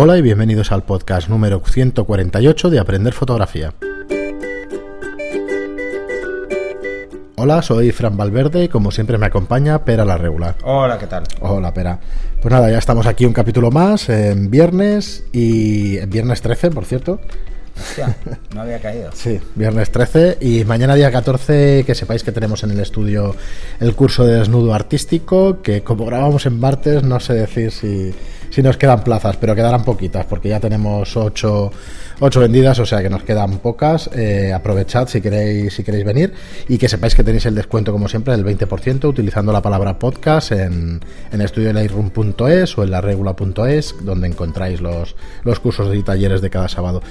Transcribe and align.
Hola 0.00 0.16
y 0.16 0.22
bienvenidos 0.22 0.70
al 0.70 0.84
podcast 0.84 1.28
número 1.28 1.60
148 1.60 2.70
de 2.70 2.78
Aprender 2.78 3.12
Fotografía. 3.12 3.74
Hola, 7.34 7.62
soy 7.62 7.90
Fran 7.90 8.16
Valverde 8.16 8.62
y 8.62 8.68
como 8.68 8.92
siempre 8.92 9.18
me 9.18 9.26
acompaña 9.26 9.84
Pera 9.84 10.04
la 10.04 10.16
Regular. 10.16 10.54
Hola, 10.62 10.98
¿qué 10.98 11.08
tal? 11.08 11.24
Hola, 11.40 11.74
Pera. 11.74 11.98
Pues 12.40 12.52
nada, 12.52 12.70
ya 12.70 12.78
estamos 12.78 13.08
aquí 13.08 13.26
un 13.26 13.32
capítulo 13.32 13.72
más 13.72 14.08
en 14.08 14.52
viernes 14.52 15.24
y 15.32 15.98
en 15.98 16.08
viernes 16.08 16.42
13, 16.42 16.70
por 16.70 16.84
cierto. 16.84 17.20
Hostia, 17.76 18.16
no 18.54 18.60
había 18.60 18.80
caído. 18.80 19.10
Sí, 19.14 19.40
viernes 19.56 19.90
13 19.90 20.38
y 20.40 20.64
mañana 20.64 20.94
día 20.94 21.10
14 21.10 21.82
que 21.84 21.96
sepáis 21.96 22.22
que 22.22 22.30
tenemos 22.30 22.62
en 22.62 22.70
el 22.70 22.78
estudio 22.78 23.34
el 23.80 23.96
curso 23.96 24.24
de 24.24 24.38
desnudo 24.38 24.74
artístico 24.74 25.60
que 25.60 25.82
como 25.82 26.06
grabamos 26.06 26.46
en 26.46 26.60
martes 26.60 27.02
no 27.02 27.18
sé 27.18 27.34
decir 27.34 27.72
si, 27.72 28.14
si 28.50 28.62
nos 28.62 28.76
quedan 28.76 29.02
plazas, 29.02 29.36
pero 29.36 29.54
quedarán 29.54 29.84
poquitas 29.84 30.26
porque 30.26 30.48
ya 30.48 30.60
tenemos 30.60 31.16
8 32.20 32.26
ocho 32.26 32.40
vendidas, 32.40 32.78
o 32.80 32.86
sea 32.86 33.00
que 33.00 33.08
nos 33.08 33.22
quedan 33.22 33.58
pocas. 33.58 34.10
Eh, 34.12 34.52
aprovechad 34.52 35.06
si 35.06 35.20
queréis, 35.20 35.72
si 35.72 35.84
queréis 35.84 36.04
venir 36.04 36.32
y 36.68 36.76
que 36.76 36.88
sepáis 36.88 37.14
que 37.14 37.22
tenéis 37.22 37.46
el 37.46 37.54
descuento 37.54 37.92
como 37.92 38.08
siempre 38.08 38.36
del 38.36 38.44
20% 38.44 39.04
utilizando 39.08 39.52
la 39.52 39.62
palabra 39.62 39.98
podcast 39.98 40.50
en, 40.50 41.00
en 41.30 41.40
estudioelightroom.es 41.40 42.76
o 42.76 42.82
en 42.82 42.90
la 42.90 43.00
regula.es 43.00 43.94
donde 44.02 44.26
encontráis 44.26 44.80
los, 44.80 45.14
los 45.44 45.60
cursos 45.60 45.94
y 45.94 46.02
talleres 46.02 46.40
de 46.40 46.50
cada 46.50 46.68
sábado. 46.68 47.02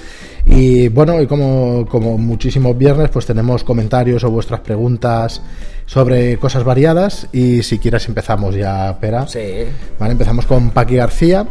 Y 0.44 0.88
bueno, 0.88 1.20
y 1.22 1.26
como, 1.26 1.86
como 1.88 2.18
muchísimos 2.18 2.76
viernes, 2.76 3.08
pues 3.08 3.24
tenemos 3.24 3.64
comentarios 3.64 4.24
o 4.24 4.30
vuestras 4.30 4.60
preguntas 4.60 5.40
sobre 5.86 6.36
cosas 6.36 6.64
variadas. 6.64 7.28
Y 7.32 7.62
si 7.62 7.78
quieres 7.78 8.06
empezamos 8.08 8.54
ya, 8.54 8.98
Pera. 9.00 9.26
Sí. 9.26 9.64
Vale, 9.98 10.12
empezamos 10.12 10.44
con 10.44 10.70
Paqui 10.70 10.96
García 10.96 11.46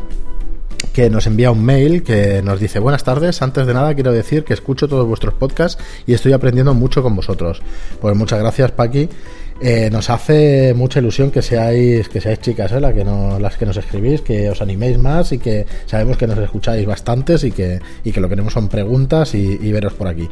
que 0.97 1.11
nos 1.11 1.27
envía 1.27 1.51
un 1.51 1.63
mail 1.63 2.01
que 2.01 2.41
nos 2.41 2.59
dice 2.59 2.79
buenas 2.79 3.03
tardes, 3.03 3.43
antes 3.43 3.67
de 3.67 3.73
nada 3.75 3.93
quiero 3.93 4.11
decir 4.11 4.43
que 4.43 4.55
escucho 4.55 4.87
todos 4.87 5.05
vuestros 5.05 5.35
podcasts 5.35 5.79
y 6.07 6.15
estoy 6.15 6.33
aprendiendo 6.33 6.73
mucho 6.73 7.03
con 7.03 7.15
vosotros. 7.15 7.61
Pues 8.01 8.15
muchas 8.15 8.39
gracias 8.39 8.71
Paqui. 8.71 9.07
Eh, 9.61 9.89
nos 9.91 10.09
hace 10.09 10.73
mucha 10.73 10.97
ilusión 10.97 11.29
que 11.29 11.43
seáis 11.43 12.09
que 12.09 12.19
seáis 12.19 12.39
chicas 12.39 12.71
¿eh? 12.71 12.81
que 12.95 13.03
no, 13.03 13.37
las 13.37 13.57
que 13.57 13.67
nos 13.67 13.77
escribís 13.77 14.21
que 14.21 14.49
os 14.49 14.59
animéis 14.59 14.97
más 14.97 15.31
y 15.33 15.37
que 15.37 15.67
sabemos 15.85 16.17
que 16.17 16.25
nos 16.25 16.39
escucháis 16.39 16.87
bastantes 16.87 17.43
y 17.43 17.51
que, 17.51 17.79
y 18.03 18.11
que 18.11 18.19
lo 18.19 18.27
que 18.27 18.31
queremos 18.31 18.53
son 18.53 18.67
preguntas 18.67 19.35
y 19.35 19.71
veros 19.71 19.93
por 19.93 20.07
aquí 20.07 20.27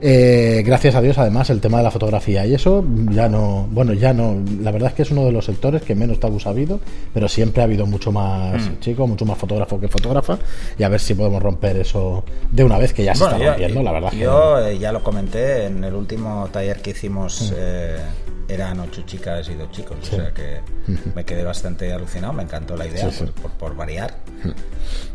eh, 0.00 0.62
gracias 0.64 0.94
a 0.94 1.00
Dios, 1.00 1.16
además, 1.18 1.48
el 1.50 1.60
tema 1.60 1.78
de 1.78 1.84
la 1.84 1.90
fotografía 1.90 2.44
y 2.46 2.54
eso 2.54 2.84
ya 3.10 3.28
no, 3.28 3.66
bueno, 3.70 3.92
ya 3.92 4.12
no. 4.12 4.36
La 4.60 4.70
verdad 4.70 4.88
es 4.90 4.94
que 4.94 5.02
es 5.02 5.10
uno 5.10 5.24
de 5.24 5.32
los 5.32 5.44
sectores 5.44 5.82
que 5.82 5.94
menos 5.94 6.20
tabú 6.20 6.38
ha 6.44 6.48
habido, 6.50 6.80
pero 7.14 7.28
siempre 7.28 7.62
ha 7.62 7.64
habido 7.64 7.86
mucho 7.86 8.12
más 8.12 8.62
Mm. 8.62 8.78
chico, 8.80 9.06
mucho 9.06 9.24
más 9.24 9.38
fotógrafo 9.38 9.80
que 9.80 9.88
fotógrafa 9.88 10.38
y 10.78 10.82
a 10.82 10.88
ver 10.88 11.00
si 11.00 11.14
podemos 11.14 11.42
romper 11.42 11.76
eso 11.78 12.24
de 12.52 12.64
una 12.64 12.78
vez 12.78 12.92
que 12.92 13.04
ya 13.04 13.14
se 13.14 13.20
Bueno, 13.24 13.36
está 13.36 13.44
yo, 13.46 13.50
rompiendo, 13.52 13.82
la 13.82 13.92
verdad. 13.92 14.10
que- 14.10 14.18
yo 14.18 14.58
eh, 14.66 14.78
ya 14.78 14.92
lo 14.92 15.02
comenté 15.02 15.66
en 15.66 15.82
el 15.84 15.94
último 15.94 16.48
taller 16.52 16.80
que 16.82 16.90
hicimos. 16.90 17.52
eh, 17.56 17.96
eran 18.48 18.78
ocho 18.80 19.02
chicas 19.02 19.48
y 19.48 19.54
dos 19.54 19.70
chicos, 19.72 19.96
o 20.00 20.04
sea 20.16 20.32
que 20.32 20.60
me 21.14 21.24
quedé 21.24 21.42
bastante 21.44 21.92
alucinado, 21.92 22.32
me 22.32 22.42
encantó 22.44 22.76
la 22.76 22.86
idea 22.86 23.10
Sí, 23.10 23.16
sí. 23.18 23.24
Por, 23.24 23.32
por- 23.32 23.50
por 23.52 23.76
variar. 23.76 24.14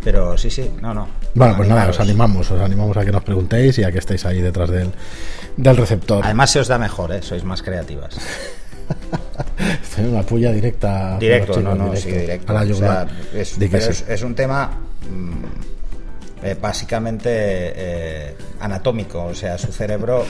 Pero 0.03 0.37
sí, 0.37 0.49
sí, 0.49 0.69
no, 0.81 0.93
no. 0.93 1.07
Bueno, 1.35 1.55
pues 1.57 1.69
nada, 1.69 1.87
os 1.89 1.99
animamos, 1.99 2.49
os 2.51 2.59
animamos 2.61 2.97
a 2.97 3.05
que 3.05 3.11
nos 3.11 3.23
preguntéis 3.23 3.77
y 3.77 3.83
a 3.83 3.91
que 3.91 3.99
estéis 3.99 4.25
ahí 4.25 4.41
detrás 4.41 4.69
del, 4.69 4.91
del 5.57 5.77
receptor. 5.77 6.23
Además 6.25 6.49
se 6.51 6.59
os 6.59 6.67
da 6.67 6.77
mejor, 6.77 7.13
¿eh? 7.13 7.21
sois 7.21 7.43
más 7.43 7.61
creativas. 7.61 8.15
Esto 9.83 10.01
es 10.01 10.07
una 10.07 10.23
puya 10.23 10.51
directa. 10.51 11.17
Directo, 11.19 11.61
no, 11.61 11.75
no, 11.75 11.95
sí, 11.95 12.11
directo. 12.11 12.51
A 12.57 12.63
la 12.65 12.71
O 12.73 12.75
sea, 12.75 13.07
pero 13.31 13.45
sí. 13.45 13.57
es, 13.89 14.05
es 14.07 14.21
un 14.23 14.35
tema 14.35 14.69
mm, 15.09 16.45
eh, 16.45 16.57
básicamente 16.59 17.29
eh, 17.31 18.35
anatómico, 18.59 19.25
o 19.25 19.35
sea, 19.35 19.57
su 19.57 19.71
cerebro 19.71 20.25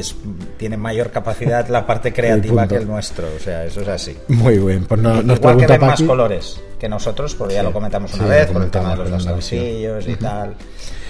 es- 0.00 0.14
tiene 0.56 0.76
mayor 0.76 1.10
capacidad 1.10 1.66
la 1.68 1.86
parte 1.86 2.12
creativa 2.12 2.66
que 2.68 2.76
el 2.76 2.86
nuestro, 2.86 3.26
o 3.36 3.38
sea, 3.38 3.64
eso 3.64 3.80
es 3.80 3.88
así. 3.88 4.16
Muy 4.28 4.58
bien, 4.58 4.84
pues 4.86 5.00
no- 5.00 5.22
nos 5.22 5.38
Igual 5.38 5.56
que 5.56 5.66
ven 5.66 5.80
más 5.80 6.02
colores 6.02 6.60
que 6.78 6.88
nosotros, 6.88 7.34
porque 7.34 7.54
ya 7.54 7.62
lo 7.62 7.72
comentamos 7.72 8.12
una 8.14 8.24
sí, 8.24 8.28
vez, 8.30 8.46
por 8.48 8.62
el 8.62 8.70
tema 8.70 8.90
de 8.90 8.96
los 8.96 9.08
comentamos 9.08 9.24
en 9.24 9.30
la 9.30 9.36
visión. 9.36 9.60
bastoncillos 9.60 10.08
y 10.08 10.16
tal, 10.16 10.54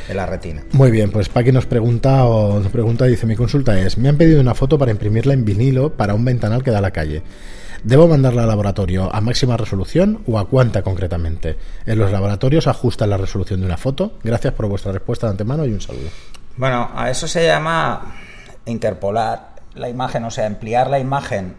de 0.08 0.14
la 0.14 0.26
retina. 0.26 0.64
Muy 0.72 0.90
bien, 0.90 1.10
pues 1.10 1.28
Paqui 1.28 1.52
nos 1.52 1.66
pregunta 1.66 2.24
o 2.26 2.60
nos 2.60 2.70
pregunta, 2.70 3.06
dice, 3.06 3.26
mi 3.26 3.36
consulta 3.36 3.78
es, 3.80 3.96
me 3.98 4.08
han 4.08 4.16
pedido 4.16 4.40
una 4.40 4.54
foto 4.54 4.78
para 4.78 4.90
imprimirla 4.90 5.32
en 5.32 5.44
vinilo 5.44 5.94
para 5.94 6.14
un 6.14 6.24
ventanal 6.24 6.62
que 6.62 6.70
da 6.70 6.78
a 6.78 6.82
la 6.82 6.90
calle. 6.90 7.22
¿Debo 7.84 8.06
mandarla 8.06 8.42
al 8.42 8.48
laboratorio 8.48 9.12
a 9.12 9.20
máxima 9.20 9.56
resolución 9.56 10.20
o 10.28 10.38
a 10.38 10.46
cuánta 10.48 10.82
concretamente? 10.82 11.56
En 11.84 11.98
los 11.98 12.12
laboratorios 12.12 12.68
ajustan 12.68 13.10
la 13.10 13.16
resolución 13.16 13.58
de 13.58 13.66
una 13.66 13.76
foto. 13.76 14.18
Gracias 14.22 14.52
por 14.54 14.66
vuestra 14.68 14.92
respuesta 14.92 15.26
de 15.26 15.32
antemano 15.32 15.64
y 15.64 15.72
un 15.72 15.80
saludo. 15.80 16.08
Bueno, 16.56 16.90
a 16.94 17.10
eso 17.10 17.26
se 17.26 17.44
llama 17.44 18.14
interpolar 18.66 19.52
la 19.74 19.88
imagen, 19.88 20.24
o 20.24 20.30
sea, 20.30 20.46
ampliar 20.46 20.90
la 20.90 20.98
imagen. 20.98 21.56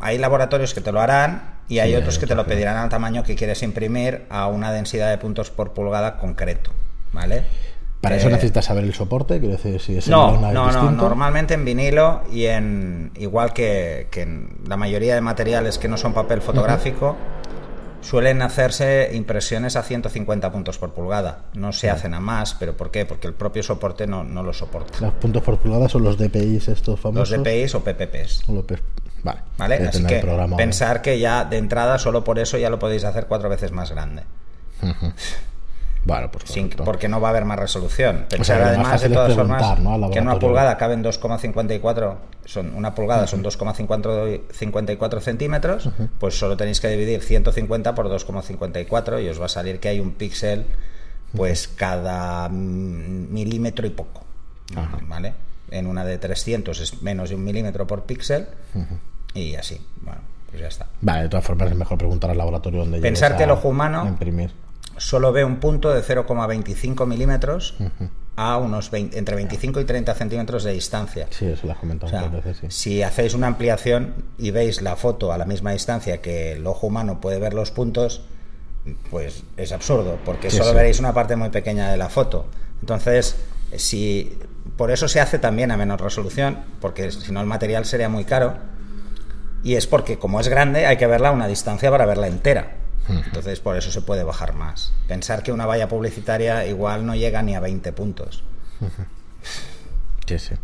Hay 0.00 0.18
laboratorios 0.18 0.74
que 0.74 0.80
te 0.80 0.92
lo 0.92 1.00
harán 1.00 1.56
y 1.68 1.78
hay 1.80 1.90
Sí, 1.90 1.96
otros 1.96 2.14
hay 2.16 2.20
que 2.20 2.26
te 2.26 2.34
lo 2.34 2.46
pedirán 2.46 2.76
al 2.76 2.88
tamaño 2.88 3.22
que 3.24 3.34
quieres 3.34 3.62
imprimir 3.62 4.24
a 4.30 4.46
una 4.46 4.72
densidad 4.72 5.10
de 5.10 5.18
puntos 5.18 5.50
por 5.50 5.72
pulgada 5.72 6.16
concreto, 6.18 6.70
¿vale? 7.12 7.44
Para 8.00 8.16
eso 8.16 8.28
Eh, 8.28 8.32
necesitas 8.32 8.66
saber 8.66 8.84
el 8.84 8.94
soporte, 8.94 9.40
quiero 9.40 9.56
decir, 9.56 9.80
si 9.80 9.96
es 9.96 10.06
no, 10.06 10.38
no, 10.38 10.52
no, 10.52 10.66
distinto. 10.66 11.08
normalmente 11.08 11.54
en 11.54 11.64
vinilo 11.64 12.22
y 12.30 12.44
en 12.44 13.10
igual 13.16 13.52
que, 13.52 14.06
que 14.10 14.22
en 14.22 14.58
la 14.68 14.76
mayoría 14.76 15.14
de 15.14 15.20
materiales 15.22 15.78
que 15.78 15.88
no 15.88 15.96
son 15.96 16.12
papel 16.12 16.40
fotográfico 16.42 17.16
suelen 18.06 18.40
hacerse 18.40 19.10
impresiones 19.14 19.74
a 19.76 19.82
150 19.82 20.52
puntos 20.52 20.78
por 20.78 20.92
pulgada. 20.92 21.40
No 21.54 21.72
se 21.72 21.90
hacen 21.90 22.14
a 22.14 22.20
más, 22.20 22.54
pero 22.54 22.76
¿por 22.76 22.90
qué? 22.90 23.04
Porque 23.04 23.26
el 23.26 23.34
propio 23.34 23.62
soporte 23.62 24.06
no, 24.06 24.22
no 24.22 24.42
lo 24.42 24.52
soporta. 24.52 24.98
Los 25.00 25.14
puntos 25.14 25.42
por 25.42 25.58
pulgada 25.58 25.88
son 25.88 26.04
los 26.04 26.16
DPIs 26.16 26.68
estos 26.68 27.00
famosos. 27.00 27.30
Los 27.30 27.42
DPIs 27.42 27.74
o 27.74 27.82
PPPs. 27.82 28.48
O 28.48 28.52
los 28.52 28.64
Vale, 29.22 29.40
¿Vale? 29.58 29.74
Así 29.88 30.04
que 30.04 30.20
programa. 30.20 30.56
pensar 30.56 31.02
que 31.02 31.18
ya 31.18 31.44
de 31.44 31.56
entrada 31.56 31.98
solo 31.98 32.22
por 32.22 32.38
eso 32.38 32.58
ya 32.58 32.70
lo 32.70 32.78
podéis 32.78 33.02
hacer 33.02 33.26
cuatro 33.26 33.48
veces 33.48 33.72
más 33.72 33.90
grande. 33.90 34.22
Bueno, 36.06 36.30
pues 36.30 36.44
Sin- 36.46 36.64
correcto. 36.66 36.84
porque 36.84 37.08
no 37.08 37.20
va 37.20 37.28
a 37.28 37.30
haber 37.32 37.44
más 37.44 37.58
resolución. 37.58 38.26
Pensar 38.30 38.62
además 38.62 39.00
de 39.02 39.08
todas 39.10 39.34
formas 39.34 39.62
que 40.12 40.18
en 40.18 40.24
una 40.28 40.38
pulgada 40.38 40.76
caben 40.78 41.02
2,54 41.02 42.14
son 42.44 42.74
una 42.76 42.94
pulgada 42.94 43.26
son 43.26 43.42
2,54 43.42 45.20
centímetros, 45.20 45.88
pues 46.18 46.38
solo 46.38 46.56
tenéis 46.56 46.80
que 46.80 46.88
dividir 46.88 47.20
150 47.22 47.94
por 47.94 48.08
2,54 48.08 49.22
y 49.24 49.28
os 49.28 49.40
va 49.40 49.46
a 49.46 49.48
salir 49.48 49.80
que 49.80 49.88
hay 49.88 50.00
un 50.00 50.12
píxel 50.12 50.66
pues 51.36 51.68
cada 51.68 52.48
milímetro 52.48 53.86
y 53.86 53.90
poco. 53.90 54.22
¿Vale? 55.08 55.34
En 55.70 55.86
una 55.88 56.04
de 56.04 56.18
300 56.18 56.80
es 56.80 57.02
menos 57.02 57.30
de 57.30 57.34
un 57.34 57.44
milímetro 57.44 57.86
por 57.86 58.04
píxel 58.04 58.46
y 59.34 59.56
así. 59.56 59.84
Bueno, 60.02 60.20
pues 60.50 60.62
ya 60.62 60.68
está. 60.68 60.86
Vale, 61.00 61.22
de 61.24 61.28
todas 61.28 61.44
formas 61.44 61.68
es 61.70 61.76
mejor 61.76 61.98
preguntar 61.98 62.30
al 62.30 62.38
laboratorio 62.38 62.80
donde 62.80 63.00
Pensar 63.00 63.36
que 63.36 63.42
el 63.44 63.50
ojo 63.50 63.68
humano- 63.68 64.06
imprimir. 64.06 64.52
Solo 64.98 65.32
ve 65.32 65.44
un 65.44 65.56
punto 65.56 65.92
de 65.92 66.02
0,25 66.02 67.06
milímetros 67.06 67.74
a 68.36 68.58
unos 68.58 68.90
20 68.90 69.18
entre 69.18 69.34
25 69.36 69.80
y 69.80 69.84
30 69.84 70.14
centímetros 70.14 70.64
de 70.64 70.72
distancia. 70.72 71.26
Sí, 71.30 71.46
eso 71.46 71.66
lo 71.66 71.72
has 71.72 71.78
comentado 71.78 72.06
O 72.14 72.18
sea, 72.18 72.28
veces, 72.28 72.58
sí. 72.58 72.66
si 72.68 73.02
hacéis 73.02 73.34
una 73.34 73.46
ampliación 73.46 74.14
y 74.38 74.50
veis 74.50 74.82
la 74.82 74.96
foto 74.96 75.32
a 75.32 75.38
la 75.38 75.44
misma 75.46 75.72
distancia 75.72 76.20
que 76.20 76.52
el 76.52 76.66
ojo 76.66 76.86
humano 76.86 77.20
puede 77.20 77.38
ver 77.38 77.54
los 77.54 77.70
puntos, 77.70 78.22
pues 79.10 79.42
es 79.56 79.72
absurdo, 79.72 80.18
porque 80.24 80.50
Sí, 80.50 80.58
solo 80.58 80.70
sí. 80.70 80.76
veréis 80.76 81.00
una 81.00 81.12
parte 81.12 81.34
muy 81.36 81.48
pequeña 81.48 81.90
de 81.90 81.96
la 81.96 82.08
foto. 82.08 82.46
Entonces, 82.80 83.36
si 83.76 84.38
por 84.76 84.90
eso 84.90 85.08
se 85.08 85.20
hace 85.20 85.38
también 85.38 85.70
a 85.70 85.76
menor 85.76 86.02
resolución, 86.02 86.58
porque 86.80 87.10
si 87.10 87.32
no 87.32 87.40
el 87.40 87.46
material 87.46 87.84
sería 87.86 88.08
muy 88.08 88.24
caro. 88.24 88.54
Y 89.64 89.74
es 89.74 89.86
porque 89.86 90.18
como 90.18 90.38
es 90.38 90.48
grande 90.48 90.86
hay 90.86 90.96
que 90.98 91.06
verla 91.06 91.30
a 91.30 91.32
una 91.32 91.48
distancia 91.48 91.90
para 91.90 92.06
verla 92.06 92.28
entera. 92.28 92.75
Entonces 93.08 93.60
por 93.60 93.76
eso 93.76 93.90
se 93.90 94.00
puede 94.02 94.24
bajar 94.24 94.54
más. 94.54 94.92
Pensar 95.08 95.42
que 95.42 95.52
una 95.52 95.66
valla 95.66 95.88
publicitaria 95.88 96.66
igual 96.66 97.06
no 97.06 97.14
llega 97.14 97.42
ni 97.42 97.54
a 97.54 97.60
20 97.60 97.92
puntos. 97.92 98.42
Sí, 100.26 100.38
sí. 100.38 100.54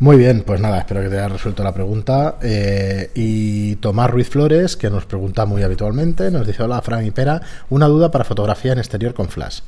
Muy 0.00 0.16
bien, 0.16 0.42
pues 0.46 0.60
nada, 0.60 0.78
espero 0.78 1.02
que 1.02 1.08
te 1.08 1.18
haya 1.18 1.28
resuelto 1.28 1.64
la 1.64 1.74
pregunta. 1.74 2.36
Eh, 2.40 3.10
y 3.14 3.76
Tomás 3.76 4.10
Ruiz 4.10 4.28
Flores, 4.30 4.76
que 4.76 4.90
nos 4.90 5.06
pregunta 5.06 5.44
muy 5.44 5.62
habitualmente, 5.62 6.30
nos 6.30 6.46
dice, 6.46 6.62
hola, 6.62 6.80
Fran 6.82 7.04
y 7.04 7.10
Pera, 7.10 7.42
una 7.68 7.86
duda 7.86 8.10
para 8.10 8.24
fotografía 8.24 8.72
en 8.72 8.78
exterior 8.78 9.12
con 9.12 9.28
flash. 9.28 9.60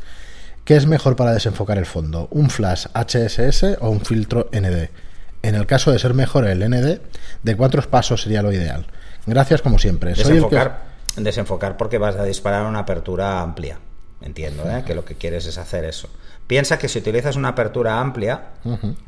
¿Qué 0.64 0.76
es 0.76 0.87
mejor 0.87 1.17
para 1.17 1.32
desenfocar 1.32 1.79
el 1.79 1.87
fondo? 1.87 2.29
¿Un 2.31 2.49
flash 2.49 2.87
HSS 2.94 3.79
o 3.81 3.91
un 3.91 4.00
filtro 4.03 4.49
ND? 4.53 4.88
En 5.43 5.55
el 5.56 5.67
caso 5.67 5.91
de 5.91 5.99
ser 5.99 6.14
mejor 6.14 6.46
el 6.46 6.61
ND, 6.62 7.00
¿de 7.43 7.56
cuántos 7.56 7.87
pasos 7.88 8.23
sería 8.23 8.43
lo 8.43 8.53
ideal? 8.53 8.87
Gracias 9.26 9.62
como 9.62 9.79
siempre. 9.79 10.14
Soy 10.14 10.37
el 10.37 10.49
que- 10.49 10.56
Desenfocar, 11.17 11.77
porque 11.77 11.99
vas 11.99 12.17
a 12.17 12.25
disparar 12.25 12.67
una 12.67 12.81
apertura 12.81 13.41
amplia. 13.41 13.79
Entiendo 14.23 14.71
¿eh? 14.71 14.85
que 14.87 14.95
lo 14.95 15.05
que 15.05 15.15
quieres 15.15 15.47
es 15.47 15.57
hacer 15.57 15.85
eso. 15.85 16.09
Piensa 16.47 16.79
que 16.79 16.89
si 16.89 16.99
utilizas 16.99 17.37
una 17.37 17.49
apertura 17.49 18.01
amplia, 18.01 18.49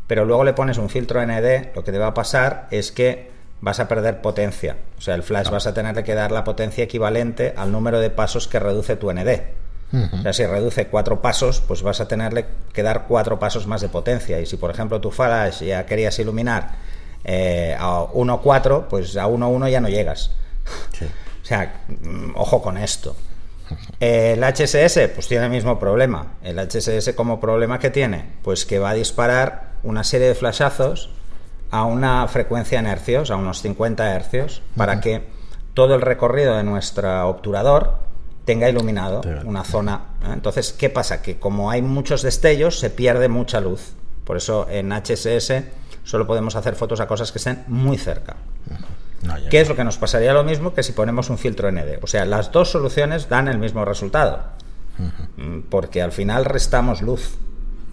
pero 0.06 0.24
luego 0.24 0.44
le 0.44 0.54
pones 0.54 0.78
un 0.78 0.88
filtro 0.88 1.24
ND, 1.24 1.74
lo 1.74 1.84
que 1.84 1.92
te 1.92 1.98
va 1.98 2.08
a 2.08 2.14
pasar 2.14 2.68
es 2.70 2.92
que 2.92 3.30
vas 3.60 3.78
a 3.80 3.88
perder 3.88 4.20
potencia. 4.20 4.76
O 4.96 5.00
sea, 5.00 5.14
el 5.14 5.22
flash 5.22 5.50
vas 5.50 5.66
a 5.66 5.74
tener 5.74 6.02
que 6.02 6.14
dar 6.14 6.32
la 6.32 6.44
potencia 6.44 6.84
equivalente 6.84 7.52
al 7.56 7.72
número 7.72 8.00
de 8.00 8.10
pasos 8.10 8.48
que 8.48 8.58
reduce 8.58 8.96
tu 8.96 9.12
ND. 9.12 9.40
O 9.92 10.22
sea, 10.22 10.32
si 10.32 10.46
reduce 10.46 10.86
cuatro 10.86 11.20
pasos, 11.20 11.60
pues 11.60 11.82
vas 11.82 12.00
a 12.00 12.08
tenerle 12.08 12.46
que 12.72 12.82
dar 12.82 13.04
cuatro 13.06 13.38
pasos 13.38 13.66
más 13.66 13.82
de 13.82 13.90
potencia. 13.90 14.40
Y 14.40 14.46
si, 14.46 14.56
por 14.56 14.70
ejemplo, 14.70 15.00
tu 15.02 15.10
flash 15.10 15.62
ya 15.62 15.84
querías 15.84 16.18
iluminar 16.18 16.76
eh, 17.24 17.76
a 17.78 18.06
1.4, 18.06 18.86
pues 18.88 19.16
a 19.18 19.26
1.1 19.26 19.70
ya 19.70 19.80
no 19.80 19.88
llegas. 19.88 20.30
O 20.66 21.04
sea, 21.52 21.82
mm, 21.88 22.32
ojo 22.34 22.62
con 22.62 22.76
esto. 22.78 23.16
El 24.00 24.42
HSS, 24.42 25.08
pues 25.14 25.28
tiene 25.28 25.46
el 25.46 25.50
mismo 25.50 25.78
problema. 25.78 26.34
El 26.42 26.58
HSS 26.58 27.14
como 27.14 27.40
problema 27.40 27.78
que 27.78 27.90
tiene, 27.90 28.26
pues 28.42 28.66
que 28.66 28.78
va 28.78 28.90
a 28.90 28.94
disparar 28.94 29.72
una 29.82 30.04
serie 30.04 30.28
de 30.28 30.34
flashazos 30.34 31.10
a 31.70 31.84
una 31.84 32.26
frecuencia 32.28 32.78
en 32.78 32.86
hercios, 32.86 33.30
a 33.30 33.36
unos 33.36 33.62
50 33.62 34.14
hercios, 34.14 34.62
para 34.76 35.00
que 35.00 35.22
todo 35.72 35.94
el 35.94 36.02
recorrido 36.02 36.56
de 36.56 36.64
nuestro 36.64 37.28
obturador 37.28 37.98
tenga 38.44 38.68
iluminado 38.68 39.22
una 39.44 39.64
zona. 39.64 40.00
¿eh? 40.22 40.30
Entonces, 40.32 40.72
¿qué 40.72 40.90
pasa? 40.90 41.22
Que 41.22 41.38
como 41.38 41.70
hay 41.70 41.80
muchos 41.80 42.22
destellos, 42.22 42.78
se 42.78 42.90
pierde 42.90 43.28
mucha 43.28 43.60
luz. 43.60 43.94
Por 44.24 44.36
eso 44.36 44.66
en 44.68 44.92
HSS 44.92 45.64
solo 46.04 46.26
podemos 46.26 46.56
hacer 46.56 46.74
fotos 46.74 47.00
a 47.00 47.06
cosas 47.06 47.32
que 47.32 47.38
estén 47.38 47.64
muy 47.68 47.96
cerca. 47.96 48.36
¿Qué 49.50 49.60
es 49.60 49.68
lo 49.68 49.76
que 49.76 49.84
nos 49.84 49.98
pasaría 49.98 50.32
lo 50.32 50.44
mismo 50.44 50.74
que 50.74 50.82
si 50.82 50.92
ponemos 50.92 51.30
un 51.30 51.38
filtro 51.38 51.70
ND? 51.70 52.02
O 52.02 52.06
sea, 52.06 52.24
las 52.24 52.50
dos 52.50 52.70
soluciones 52.70 53.28
dan 53.28 53.48
el 53.48 53.58
mismo 53.58 53.84
resultado. 53.84 54.44
Mm, 55.36 55.60
porque 55.70 56.02
al 56.02 56.12
final 56.12 56.44
restamos 56.44 57.02
luz. 57.02 57.36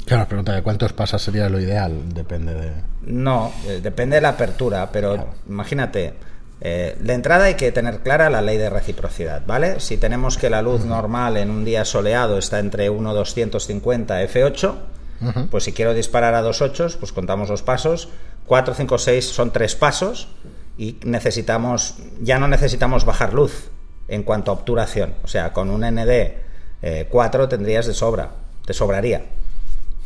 Claro, 0.06 0.28
pregunta 0.28 0.54
de 0.54 0.64
cuántos 0.64 0.94
pasas 0.94 1.22
sería 1.22 1.50
lo 1.50 1.60
ideal, 1.60 2.14
depende 2.14 2.54
de... 2.56 2.72
No, 3.04 3.52
eh, 3.68 3.80
depende 3.82 4.16
de 4.16 4.22
la 4.22 4.30
apertura, 4.30 4.90
pero 4.92 5.28
imagínate, 5.48 6.16
eh, 6.62 6.98
de 7.00 7.14
entrada 7.14 7.46
hay 7.46 7.54
que 7.54 7.72
tener 7.72 8.00
clara 8.00 8.30
la 8.30 8.42
ley 8.42 8.58
de 8.58 8.70
reciprocidad, 8.70 9.44
¿vale? 9.46 9.80
Si 9.80 9.98
tenemos 9.98 10.38
que 10.38 10.50
la 10.50 10.64
luz 10.64 10.84
normal 10.84 11.38
en 11.38 11.52
un 11.52 11.64
día 11.64 11.86
soleado 11.86 12.40
está 12.40 12.60
entre 12.60 12.90
1,250 12.90 14.24
f8, 14.24 14.76
pues 15.52 15.66
si 15.66 15.74
quiero 15.74 15.94
disparar 15.94 16.34
a 16.34 16.42
2.8, 16.42 16.96
pues 16.98 17.12
contamos 17.12 17.50
los 17.50 17.62
pasos, 17.62 18.10
4, 18.48 18.74
5, 18.74 18.98
6 18.98 19.26
son 19.26 19.52
tres 19.52 19.76
pasos 19.76 20.30
y 20.80 20.98
necesitamos, 21.04 21.98
ya 22.22 22.40
no 22.40 22.48
necesitamos 22.48 23.06
bajar 23.06 23.34
luz 23.34 23.70
en 24.08 24.24
cuanto 24.24 24.50
a 24.50 24.56
obturación, 24.56 25.14
o 25.24 25.28
sea, 25.28 25.54
con 25.54 25.70
un 25.70 25.82
ND 25.82 27.08
4 27.10 27.44
eh, 27.44 27.48
tendrías 27.48 27.86
de 27.86 27.94
sobra, 27.94 28.32
te 28.66 28.74
sobraría 28.74 29.24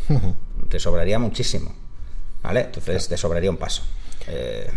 te 0.70 0.80
sobraría 0.80 1.20
muchísimo. 1.20 1.74
¿Vale? 2.42 2.62
Entonces 2.62 3.08
te 3.08 3.18
sobraría 3.18 3.50
un 3.50 3.58
paso. 3.58 3.84
Eh, 4.28 4.70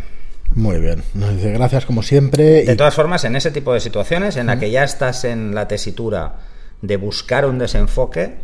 Muy 0.55 0.79
bien. 0.79 1.03
Nos 1.15 1.35
dice 1.35 1.53
gracias 1.53 1.85
como 1.85 2.03
siempre. 2.03 2.65
De 2.65 2.77
todas 2.77 2.95
formas, 2.95 3.25
en 3.25 3.35
ese 3.35 3.51
tipo 3.51 3.73
de 3.75 3.81
situaciones 3.81 4.37
en 4.37 4.47
la 4.47 4.59
que 4.59 4.71
ya 4.71 4.85
estás 4.85 5.25
en 5.25 5.55
la 5.55 5.67
tesitura 5.67 6.37
de 6.83 6.97
buscar 6.97 7.45
un 7.45 7.59
desenfoque, 7.59 8.37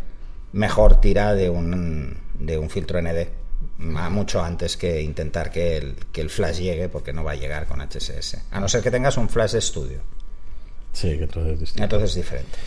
mejor 0.52 1.00
tira 1.00 1.34
de 1.34 1.50
un, 1.50 2.16
de 2.38 2.58
un 2.58 2.68
filtro 2.68 3.00
ND. 3.00 3.28
Mucho 3.78 4.42
antes 4.42 4.76
que 4.76 5.02
intentar 5.02 5.50
que 5.50 5.76
el, 5.76 5.96
que 6.12 6.20
el 6.20 6.30
flash 6.30 6.58
llegue, 6.58 6.88
porque 6.88 7.12
no 7.12 7.24
va 7.24 7.32
a 7.32 7.34
llegar 7.34 7.66
con 7.66 7.80
HSS. 7.80 8.38
A 8.50 8.60
no 8.60 8.68
ser 8.68 8.82
que 8.82 8.90
tengas 8.90 9.16
un 9.16 9.28
flash 9.28 9.52
de 9.52 9.58
estudio. 9.58 9.98
Sí, 10.92 11.16
que 11.16 11.24
entonces 11.24 11.54
es 11.54 11.60
distinto. 11.60 11.82
Entonces 11.84 12.10
es 12.10 12.16
diferente. 12.16 12.58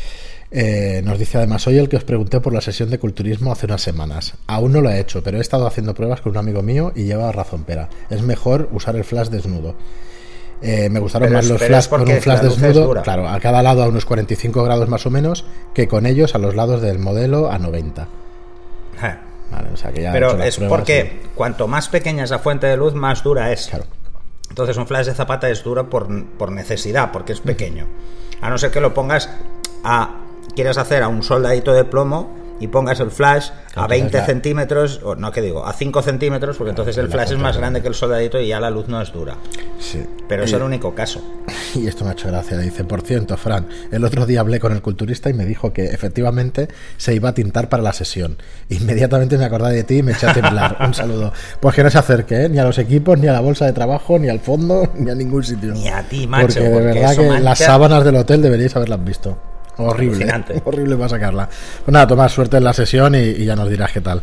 Eh, 0.51 1.01
nos 1.03 1.17
dice 1.17 1.37
además 1.37 1.65
hoy 1.67 1.77
el 1.77 1.89
que 1.89 1.97
os 1.97 2.03
pregunté 2.03 2.39
por 2.39 2.53
la 2.53 2.61
sesión 2.61 2.89
de 2.89 2.99
culturismo 2.99 3.51
hace 3.51 3.65
unas 3.65 3.81
semanas. 3.81 4.35
Aún 4.47 4.73
no 4.73 4.81
lo 4.81 4.89
he 4.89 4.99
hecho, 4.99 5.23
pero 5.23 5.37
he 5.37 5.41
estado 5.41 5.67
haciendo 5.67 5.93
pruebas 5.93 6.21
con 6.21 6.31
un 6.31 6.37
amigo 6.37 6.61
mío 6.61 6.91
y 6.95 7.03
lleva 7.03 7.31
razón 7.31 7.63
pera. 7.63 7.89
Es 8.09 8.21
mejor 8.21 8.69
usar 8.71 8.95
el 8.95 9.03
flash 9.03 9.29
desnudo. 9.29 9.75
Eh, 10.61 10.89
me 10.89 10.99
gustaron 10.99 11.33
más 11.33 11.47
los 11.47 11.61
flash 11.61 11.87
con 11.87 12.01
un 12.01 12.21
flash 12.21 12.41
desnudo, 12.41 13.01
claro, 13.03 13.27
a 13.27 13.39
cada 13.39 13.61
lado 13.61 13.83
a 13.83 13.87
unos 13.87 14.05
45 14.05 14.63
grados 14.63 14.87
más 14.87 15.05
o 15.05 15.09
menos, 15.09 15.45
que 15.73 15.87
con 15.87 16.05
ellos 16.05 16.33
a 16.33 16.37
los 16.37 16.55
lados 16.55 16.81
del 16.81 16.99
modelo 16.99 17.51
a 17.51 17.59
90. 17.59 18.07
Pero 20.11 20.41
es 20.43 20.57
porque 20.57 21.21
cuanto 21.35 21.67
más 21.67 21.89
pequeña 21.89 22.23
es 22.23 22.31
la 22.31 22.39
fuente 22.39 22.67
de 22.67 22.77
luz, 22.77 22.93
más 22.93 23.23
dura 23.23 23.51
es. 23.51 23.71
Entonces 24.49 24.77
un 24.77 24.87
flash 24.87 25.07
de 25.07 25.13
zapata 25.13 25.49
es 25.49 25.63
duro 25.63 25.89
por, 25.89 26.07
por 26.37 26.51
necesidad, 26.51 27.11
porque 27.11 27.33
es 27.33 27.41
pequeño. 27.41 27.87
A 28.41 28.49
no 28.49 28.57
ser 28.57 28.71
que 28.71 28.81
lo 28.81 28.93
pongas 28.93 29.29
a 29.83 30.21
quieres 30.55 30.77
hacer 30.77 31.03
a 31.03 31.07
un 31.07 31.23
soldadito 31.23 31.73
de 31.73 31.83
plomo 31.83 32.44
y 32.59 32.67
pongas 32.67 32.99
el 32.99 33.11
flash 33.11 33.49
a 33.75 33.87
20 33.87 34.25
centímetros, 34.25 35.01
o 35.03 35.15
no, 35.15 35.31
que 35.31 35.41
digo? 35.41 35.65
A 35.65 35.73
5 35.73 36.01
centímetros, 36.01 36.57
porque 36.57 36.69
entonces 36.69 36.97
el 36.97 37.09
flash 37.09 37.31
es 37.31 37.37
más 37.37 37.57
grande 37.57 37.81
que 37.81 37.87
el 37.87 37.95
soldadito 37.95 38.39
y 38.39 38.47
ya 38.47 38.59
la 38.59 38.69
luz 38.69 38.87
no 38.87 39.01
es 39.01 39.11
dura. 39.11 39.35
Sí. 39.79 40.03
Pero 40.27 40.43
es 40.43 40.53
el 40.53 40.61
único 40.61 40.93
caso. 40.95 41.21
Y 41.75 41.87
esto 41.87 42.05
me 42.05 42.11
ha 42.11 42.13
hecho 42.13 42.29
gracia. 42.29 42.57
Dice, 42.57 42.85
por 42.85 43.01
cierto, 43.01 43.35
Fran, 43.35 43.67
el 43.91 44.05
otro 44.05 44.25
día 44.25 44.39
hablé 44.39 44.61
con 44.61 44.71
el 44.71 44.81
culturista 44.81 45.29
y 45.29 45.33
me 45.33 45.45
dijo 45.45 45.73
que 45.73 45.87
efectivamente 45.87 46.69
se 46.95 47.13
iba 47.13 47.29
a 47.29 47.33
tintar 47.33 47.67
para 47.67 47.83
la 47.83 47.91
sesión. 47.91 48.37
Inmediatamente 48.69 49.37
me 49.37 49.43
acordé 49.43 49.73
de 49.73 49.83
ti 49.83 49.97
y 49.97 50.03
me 50.03 50.13
eché 50.13 50.27
a 50.27 50.33
temblar. 50.33 50.77
un 50.85 50.93
saludo. 50.93 51.33
Pues 51.59 51.75
que 51.75 51.83
no 51.83 51.89
se 51.89 51.97
acerque, 51.97 52.45
¿eh? 52.45 52.49
ni 52.49 52.59
a 52.59 52.63
los 52.63 52.77
equipos, 52.77 53.19
ni 53.19 53.27
a 53.27 53.33
la 53.33 53.41
bolsa 53.41 53.65
de 53.65 53.73
trabajo, 53.73 54.17
ni 54.17 54.29
al 54.29 54.39
fondo, 54.39 54.89
ni 54.97 55.11
a 55.11 55.15
ningún 55.15 55.43
sitio. 55.43 55.73
Ni 55.73 55.89
a 55.89 56.01
ti, 56.03 56.27
macho. 56.27 56.45
Porque 56.45 56.61
de 56.61 56.81
verdad 56.81 57.15
que 57.15 57.39
las 57.41 57.59
sábanas 57.59 58.05
del 58.05 58.15
hotel 58.15 58.41
deberíais 58.41 58.73
haberlas 58.75 59.03
visto. 59.03 59.37
Horrible. 59.77 60.27
Horrible 60.65 60.95
para 60.95 61.09
sacarla. 61.09 61.49
Pues 61.83 61.93
nada, 61.93 62.07
Tomás, 62.07 62.31
suerte 62.31 62.57
en 62.57 62.63
la 62.63 62.73
sesión 62.73 63.15
y, 63.15 63.45
ya 63.45 63.55
nos 63.55 63.69
dirás 63.69 63.91
qué 63.91 64.01
tal. 64.01 64.21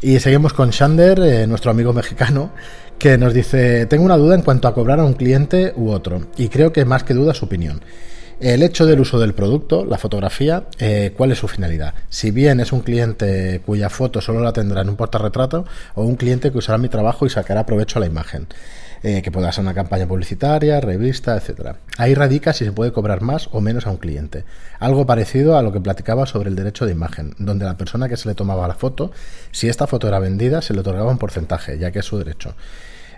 Y 0.00 0.20
seguimos 0.20 0.52
con 0.52 0.70
Shander, 0.70 1.18
eh, 1.20 1.46
nuestro 1.46 1.70
amigo 1.70 1.92
mexicano, 1.92 2.50
que 2.98 3.16
nos 3.18 3.32
dice, 3.32 3.86
tengo 3.86 4.04
una 4.04 4.16
duda 4.16 4.34
en 4.34 4.42
cuanto 4.42 4.68
a 4.68 4.74
cobrar 4.74 5.00
a 5.00 5.04
un 5.04 5.14
cliente 5.14 5.72
u 5.76 5.90
otro, 5.90 6.28
y 6.36 6.48
creo 6.48 6.72
que 6.72 6.84
más 6.84 7.04
que 7.04 7.14
duda 7.14 7.34
su 7.34 7.46
opinión. 7.46 7.80
El 8.40 8.62
hecho 8.62 8.84
del 8.84 9.00
uso 9.00 9.18
del 9.18 9.32
producto, 9.32 9.84
la 9.84 9.96
fotografía, 9.96 10.64
eh, 10.78 11.12
¿cuál 11.16 11.32
es 11.32 11.38
su 11.38 11.48
finalidad? 11.48 11.94
Si 12.08 12.30
bien 12.30 12.60
es 12.60 12.72
un 12.72 12.80
cliente 12.80 13.62
cuya 13.64 13.88
foto 13.88 14.20
solo 14.20 14.40
la 14.40 14.52
tendrá 14.52 14.82
en 14.82 14.90
un 14.90 14.96
portarretrato 14.96 15.64
o 15.94 16.02
un 16.02 16.16
cliente 16.16 16.50
que 16.50 16.58
usará 16.58 16.76
mi 16.76 16.88
trabajo 16.88 17.24
y 17.26 17.30
sacará 17.30 17.64
provecho 17.64 17.98
a 17.98 18.00
la 18.00 18.06
imagen. 18.06 18.48
Eh, 19.06 19.20
que 19.20 19.30
pueda 19.30 19.52
ser 19.52 19.62
una 19.62 19.74
campaña 19.74 20.06
publicitaria, 20.06 20.80
revista, 20.80 21.36
etcétera. 21.36 21.76
Ahí 21.98 22.14
radica 22.14 22.54
si 22.54 22.64
se 22.64 22.72
puede 22.72 22.90
cobrar 22.90 23.20
más 23.20 23.50
o 23.52 23.60
menos 23.60 23.86
a 23.86 23.90
un 23.90 23.98
cliente. 23.98 24.46
Algo 24.78 25.04
parecido 25.04 25.58
a 25.58 25.62
lo 25.62 25.72
que 25.72 25.80
platicaba 25.80 26.24
sobre 26.24 26.48
el 26.48 26.56
derecho 26.56 26.86
de 26.86 26.92
imagen, 26.92 27.34
donde 27.36 27.66
la 27.66 27.76
persona 27.76 28.08
que 28.08 28.16
se 28.16 28.30
le 28.30 28.34
tomaba 28.34 28.66
la 28.66 28.72
foto, 28.72 29.12
si 29.50 29.68
esta 29.68 29.86
foto 29.86 30.08
era 30.08 30.20
vendida, 30.20 30.62
se 30.62 30.72
le 30.72 30.80
otorgaba 30.80 31.10
un 31.10 31.18
porcentaje, 31.18 31.78
ya 31.78 31.90
que 31.90 31.98
es 31.98 32.06
su 32.06 32.16
derecho. 32.16 32.54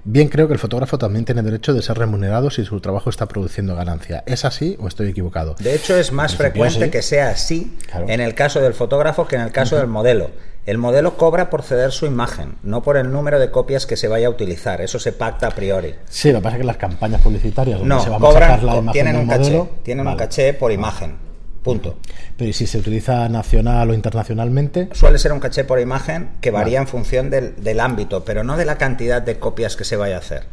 Bien, 0.08 0.28
creo 0.28 0.46
que 0.46 0.52
el 0.52 0.60
fotógrafo 0.60 0.98
también 0.98 1.24
tiene 1.24 1.42
derecho 1.42 1.74
de 1.74 1.82
ser 1.82 1.98
remunerado 1.98 2.48
si 2.48 2.64
su 2.64 2.78
trabajo 2.80 3.10
está 3.10 3.26
produciendo 3.26 3.74
ganancia. 3.74 4.22
¿Es 4.24 4.44
así 4.44 4.76
o 4.78 4.86
estoy 4.86 5.08
equivocado? 5.08 5.56
De 5.58 5.74
hecho, 5.74 5.96
es 5.96 6.12
más 6.12 6.36
frecuente 6.36 6.90
que 6.90 7.02
sea 7.02 7.30
así 7.30 7.76
en 8.06 8.20
el 8.20 8.32
caso 8.36 8.60
del 8.60 8.72
fotógrafo 8.72 9.26
que 9.26 9.34
en 9.34 9.42
el 9.42 9.50
caso 9.50 9.76
del 9.76 9.88
modelo. 9.88 10.30
El 10.64 10.78
modelo 10.78 11.16
cobra 11.16 11.50
por 11.50 11.64
ceder 11.64 11.90
su 11.90 12.06
imagen, 12.06 12.54
no 12.62 12.84
por 12.84 12.96
el 12.96 13.10
número 13.10 13.40
de 13.40 13.50
copias 13.50 13.84
que 13.84 13.96
se 13.96 14.06
vaya 14.06 14.28
a 14.28 14.30
utilizar. 14.30 14.80
Eso 14.80 15.00
se 15.00 15.10
pacta 15.10 15.48
a 15.48 15.50
priori. 15.50 15.96
Sí, 16.08 16.30
lo 16.30 16.38
que 16.38 16.42
pasa 16.42 16.56
es 16.56 16.60
que 16.60 16.66
las 16.66 16.76
campañas 16.76 17.20
publicitarias 17.20 17.80
no, 17.82 18.00
se 18.00 18.08
va 18.08 18.16
a 18.16 18.32
sacar 18.32 18.62
la 18.62 18.76
imagen 18.76 18.92
tienen 18.92 19.16
un 19.16 19.26
caché, 19.26 19.64
tienen 19.82 20.06
un 20.06 20.16
caché 20.16 20.54
por 20.54 20.70
imagen. 20.70 21.25
Punto. 21.66 21.98
Pero 22.36 22.48
¿y 22.48 22.52
si 22.52 22.64
se 22.68 22.78
utiliza 22.78 23.28
nacional 23.28 23.90
o 23.90 23.94
internacionalmente? 23.94 24.88
Suele 24.92 25.18
ser 25.18 25.32
un 25.32 25.40
caché 25.40 25.64
por 25.64 25.80
imagen 25.80 26.30
que 26.40 26.52
varía 26.52 26.78
en 26.78 26.86
función 26.86 27.28
del, 27.28 27.80
ámbito, 27.80 28.24
pero 28.24 28.44
no 28.44 28.56
de 28.56 28.64
la 28.64 28.78
cantidad 28.78 29.20
de 29.20 29.40
copias 29.40 29.74
que 29.74 29.82
se 29.82 29.96
vaya 29.96 30.14
a 30.14 30.20
hacer. 30.20 30.44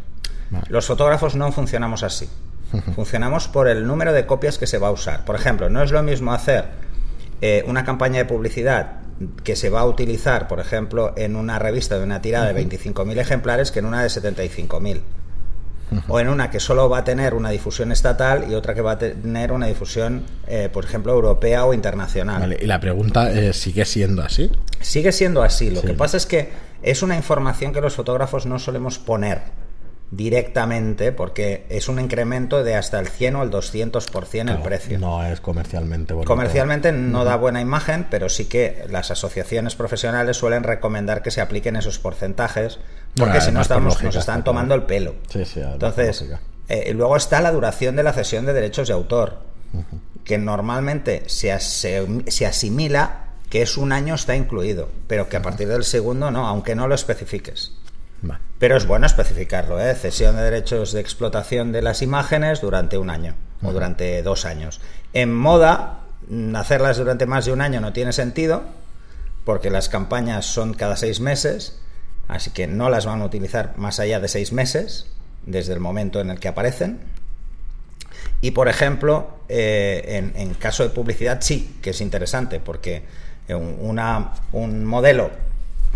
Los 0.69 0.87
fotógrafos 0.87 1.35
no 1.35 1.51
funcionamos 1.51 2.01
así. 2.01 2.27
Funcionamos 2.95 3.47
por 3.47 3.67
el 3.67 3.85
número 3.85 4.11
de 4.11 4.25
copias 4.25 4.57
que 4.57 4.65
se 4.65 4.79
va 4.79 4.87
a 4.87 4.91
usar. 4.91 5.23
Por 5.23 5.35
ejemplo, 5.35 5.69
no 5.69 5.83
es 5.83 5.91
lo 5.91 6.01
mismo 6.01 6.33
hacer 6.33 6.65
eh, 7.41 7.63
una 7.67 7.85
campaña 7.85 8.17
de 8.17 8.25
publicidad 8.25 9.01
que 9.43 9.55
se 9.55 9.69
va 9.69 9.81
a 9.81 9.85
utilizar, 9.85 10.47
por 10.47 10.59
ejemplo, 10.59 11.13
en 11.15 11.35
una 11.35 11.59
revista 11.59 11.99
de 11.99 12.05
una 12.05 12.23
tirada 12.23 12.51
de 12.51 12.59
25.000 12.59 13.19
ejemplares 13.19 13.71
que 13.71 13.77
en 13.77 13.85
una 13.85 14.01
de 14.01 14.07
75.000. 14.07 15.01
O 16.07 16.19
en 16.19 16.29
una 16.29 16.49
que 16.49 16.59
solo 16.59 16.89
va 16.89 16.99
a 16.99 17.03
tener 17.03 17.33
una 17.33 17.49
difusión 17.49 17.91
estatal 17.91 18.45
y 18.49 18.55
otra 18.55 18.73
que 18.73 18.81
va 18.81 18.93
a 18.93 18.97
tener 18.97 19.51
una 19.51 19.67
difusión, 19.67 20.23
eh, 20.47 20.69
por 20.71 20.85
ejemplo, 20.85 21.13
europea 21.13 21.65
o 21.65 21.73
internacional. 21.73 22.57
y 22.61 22.65
la 22.65 22.79
pregunta 22.79 23.31
eh, 23.31 23.53
sigue 23.53 23.85
siendo 23.85 24.21
así. 24.21 24.51
Sigue 24.79 25.11
siendo 25.11 25.43
así. 25.43 25.69
Lo 25.69 25.81
que 25.81 25.93
pasa 25.93 26.17
es 26.17 26.25
que 26.25 26.49
es 26.81 27.01
una 27.03 27.15
información 27.15 27.73
que 27.73 27.81
los 27.81 27.95
fotógrafos 27.95 28.45
no 28.45 28.59
solemos 28.59 28.99
poner 28.99 29.63
directamente 30.15 31.11
porque 31.11 31.65
es 31.69 31.87
un 31.89 31.99
incremento 31.99 32.63
de 32.63 32.75
hasta 32.75 32.99
el 32.99 33.07
100 33.07 33.35
o 33.35 33.43
el 33.43 33.49
200% 33.51 34.51
el 34.51 34.61
precio. 34.61 34.99
No 34.99 35.25
es 35.25 35.41
comercialmente 35.41 36.13
Comercialmente 36.25 36.91
no 36.91 37.25
da 37.25 37.35
buena 37.35 37.61
imagen, 37.61 38.05
pero 38.09 38.29
sí 38.29 38.45
que 38.45 38.85
las 38.89 39.11
asociaciones 39.11 39.75
profesionales 39.75 40.37
suelen 40.37 40.63
recomendar 40.63 41.21
que 41.21 41.31
se 41.31 41.41
apliquen 41.41 41.75
esos 41.75 41.99
porcentajes 41.99 42.79
porque 43.15 43.41
si 43.41 43.51
no 43.51 43.61
estamos, 43.61 44.01
nos 44.01 44.15
están 44.15 44.43
tomando 44.43 44.75
el 44.75 44.83
pelo. 44.83 45.15
Entonces, 45.73 46.25
eh, 46.69 46.93
luego 46.93 47.15
está 47.15 47.41
la 47.41 47.51
duración 47.51 47.95
de 47.95 48.03
la 48.03 48.13
cesión 48.13 48.45
de 48.45 48.53
derechos 48.53 48.87
de 48.87 48.93
autor, 48.93 49.39
que 50.23 50.37
normalmente 50.37 51.23
se, 51.27 51.57
se 51.59 52.45
asimila 52.45 53.23
que 53.53 53.61
es 53.61 53.77
un 53.77 53.91
año 53.91 54.15
está 54.15 54.35
incluido, 54.35 54.89
pero 55.05 55.29
que 55.29 55.37
a 55.37 55.43
partir 55.43 55.67
del 55.67 55.83
segundo 55.83 56.31
no, 56.31 56.47
aunque 56.47 56.73
no 56.73 56.87
lo 56.87 56.95
especifiques. 56.95 57.73
Pero 58.57 58.77
es 58.77 58.87
bueno 58.87 59.05
especificarlo, 59.05 59.79
¿eh? 59.79 59.93
cesión 59.93 60.35
de 60.35 60.41
derechos 60.41 60.91
de 60.91 61.01
explotación 61.01 61.71
de 61.71 61.83
las 61.83 62.01
imágenes 62.01 62.61
durante 62.61 62.97
un 62.97 63.11
año 63.11 63.35
o 63.61 63.71
durante 63.71 64.23
dos 64.23 64.45
años. 64.45 64.81
En 65.13 65.35
moda 65.35 65.99
hacerlas 66.55 66.97
durante 66.97 67.27
más 67.27 67.45
de 67.45 67.51
un 67.51 67.61
año 67.61 67.79
no 67.79 67.93
tiene 67.93 68.11
sentido, 68.11 68.63
porque 69.45 69.69
las 69.69 69.87
campañas 69.87 70.47
son 70.47 70.73
cada 70.73 70.95
seis 70.95 71.19
meses, 71.19 71.79
así 72.27 72.51
que 72.51 72.67
no 72.67 72.89
las 72.89 73.05
van 73.05 73.21
a 73.21 73.25
utilizar 73.25 73.73
más 73.77 73.99
allá 73.99 74.19
de 74.19 74.27
seis 74.27 74.51
meses, 74.53 75.07
desde 75.45 75.73
el 75.73 75.79
momento 75.79 76.21
en 76.21 76.29
el 76.29 76.39
que 76.39 76.47
aparecen. 76.47 76.99
Y 78.41 78.51
por 78.51 78.67
ejemplo, 78.67 79.39
eh, 79.49 80.31
en, 80.35 80.53
caso 80.55 80.83
de 80.83 80.89
publicidad 80.89 81.39
sí, 81.41 81.77
que 81.81 81.91
es 81.91 82.01
interesante, 82.01 82.59
porque 82.59 83.03
una, 83.49 84.33
un 84.51 84.85
modelo, 84.85 85.31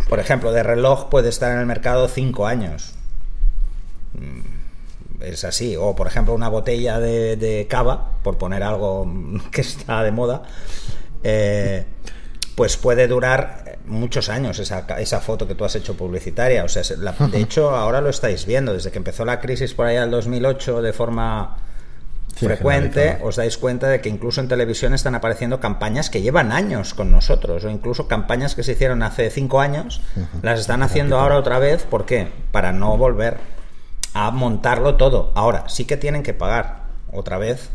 por 0.10 0.20
ejemplo, 0.20 0.52
de 0.52 0.64
reloj 0.64 1.10
puede 1.10 1.30
estar 1.30 1.52
en 1.52 1.60
el 1.60 1.66
mercado 1.66 2.08
cinco 2.08 2.48
años. 2.48 2.94
Mm, 4.14 5.24
es 5.24 5.44
así. 5.44 5.76
O 5.76 5.96
por 5.96 6.08
ejemplo, 6.08 6.34
una 6.34 6.50
botella 6.50 7.00
de, 7.00 7.68
cava, 7.70 8.12
por 8.24 8.38
poner 8.38 8.64
algo 8.64 9.12
que 9.52 9.62
está 9.62 10.04
de 10.04 10.12
moda, 10.12 10.44
eh, 11.24 11.86
pues 12.56 12.78
puede 12.78 13.08
durar 13.08 13.67
muchos 13.88 14.30
años 14.30 14.60
esa, 14.60 14.86
esa, 15.00 15.20
foto 15.20 15.48
que 15.48 15.56
tú 15.56 15.66
has 15.66 15.76
hecho 15.76 15.96
publicitaria. 15.96 16.64
O 16.64 16.70
sea, 16.70 16.84
de 16.84 17.40
hecho, 17.42 17.72
ahora 17.72 18.02
lo 18.02 18.10
estáis 18.10 18.46
viendo. 18.46 18.74
Desde 18.74 18.92
que 18.92 18.98
empezó 18.98 19.26
la 19.26 19.40
crisis 19.40 19.74
por 19.74 19.88
allá 19.88 20.02
del 20.02 20.12
2008 20.12 20.82
de 20.82 20.94
forma 20.94 21.58
frecuente, 22.34 23.18
os 23.24 23.36
dais 23.36 23.58
cuenta 23.58 23.88
de 23.88 24.00
que 24.00 24.10
incluso 24.10 24.42
en 24.42 24.48
televisión 24.48 24.94
están 24.94 25.16
apareciendo 25.16 25.60
campañas 25.60 26.10
que 26.10 26.22
llevan 26.22 26.52
años 26.52 26.94
con 26.94 27.12
nosotros, 27.12 27.64
o 27.64 27.70
incluso 27.70 28.08
campañas 28.08 28.54
que 28.54 28.64
se 28.64 28.74
hicieron 28.74 29.02
hace 29.02 29.30
cinco 29.32 29.60
años, 29.60 30.02
las 30.42 30.60
están 30.60 30.84
haciendo 30.84 31.20
ahora 31.20 31.38
otra 31.38 31.60
vez. 31.60 31.84
¿Por 31.84 32.06
qué? 32.06 32.32
Para 32.52 32.72
no 32.72 32.98
volver 32.98 33.38
a 34.14 34.32
montarlo 34.32 34.96
todo. 34.96 35.32
Ahora, 35.36 35.68
sí 35.68 35.86
que 35.86 35.98
tienen 35.98 36.24
que 36.24 36.34
pagar 36.34 36.84
otra 37.12 37.38
vez 37.38 37.70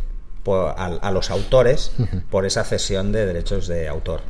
a, 0.47 1.11
los 1.13 1.31
autores 1.31 1.93
por 2.31 2.47
esa 2.47 2.65
cesión 2.65 3.13
de 3.13 3.27
derechos 3.27 3.67
de 3.69 3.89
autor. 3.89 4.23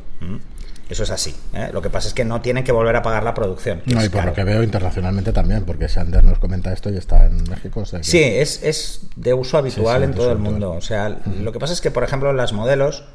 Eso 0.89 1.03
es 1.03 1.11
así. 1.11 1.35
¿eh? 1.53 1.69
Lo 1.71 1.81
que 1.81 1.89
pasa 1.89 2.07
es 2.07 2.13
que 2.13 2.25
no 2.25 2.41
tienen 2.41 2.63
que 2.63 2.71
volver 2.71 2.95
a 2.95 3.01
pagar 3.01 3.23
la 3.23 3.33
producción. 3.33 3.81
No, 3.85 4.03
y 4.03 4.09
por 4.09 4.25
lo 4.25 4.33
que 4.33 4.43
veo 4.43 4.63
internacionalmente 4.63 5.31
también, 5.31 5.63
porque 5.63 5.87
Sander 5.87 6.23
nos 6.23 6.39
comenta 6.39 6.73
esto 6.73 6.89
y 6.89 6.97
está 6.97 7.25
en 7.25 7.43
México. 7.49 7.83
Sí, 8.01 8.21
es, 8.21 8.61
es, 8.63 9.01
de 9.15 9.33
uso 9.33 9.57
habitual 9.57 10.03
en 10.03 10.13
todo 10.13 10.31
el 10.31 10.39
mundo. 10.39 10.71
O 10.71 10.81
sea, 10.81 11.09
lo 11.09 11.51
que 11.51 11.59
pasa 11.59 11.73
es 11.73 11.81
que, 11.81 11.91
por 11.91 12.03
ejemplo, 12.03 12.33
las 12.33 12.53
modelos 12.53 13.05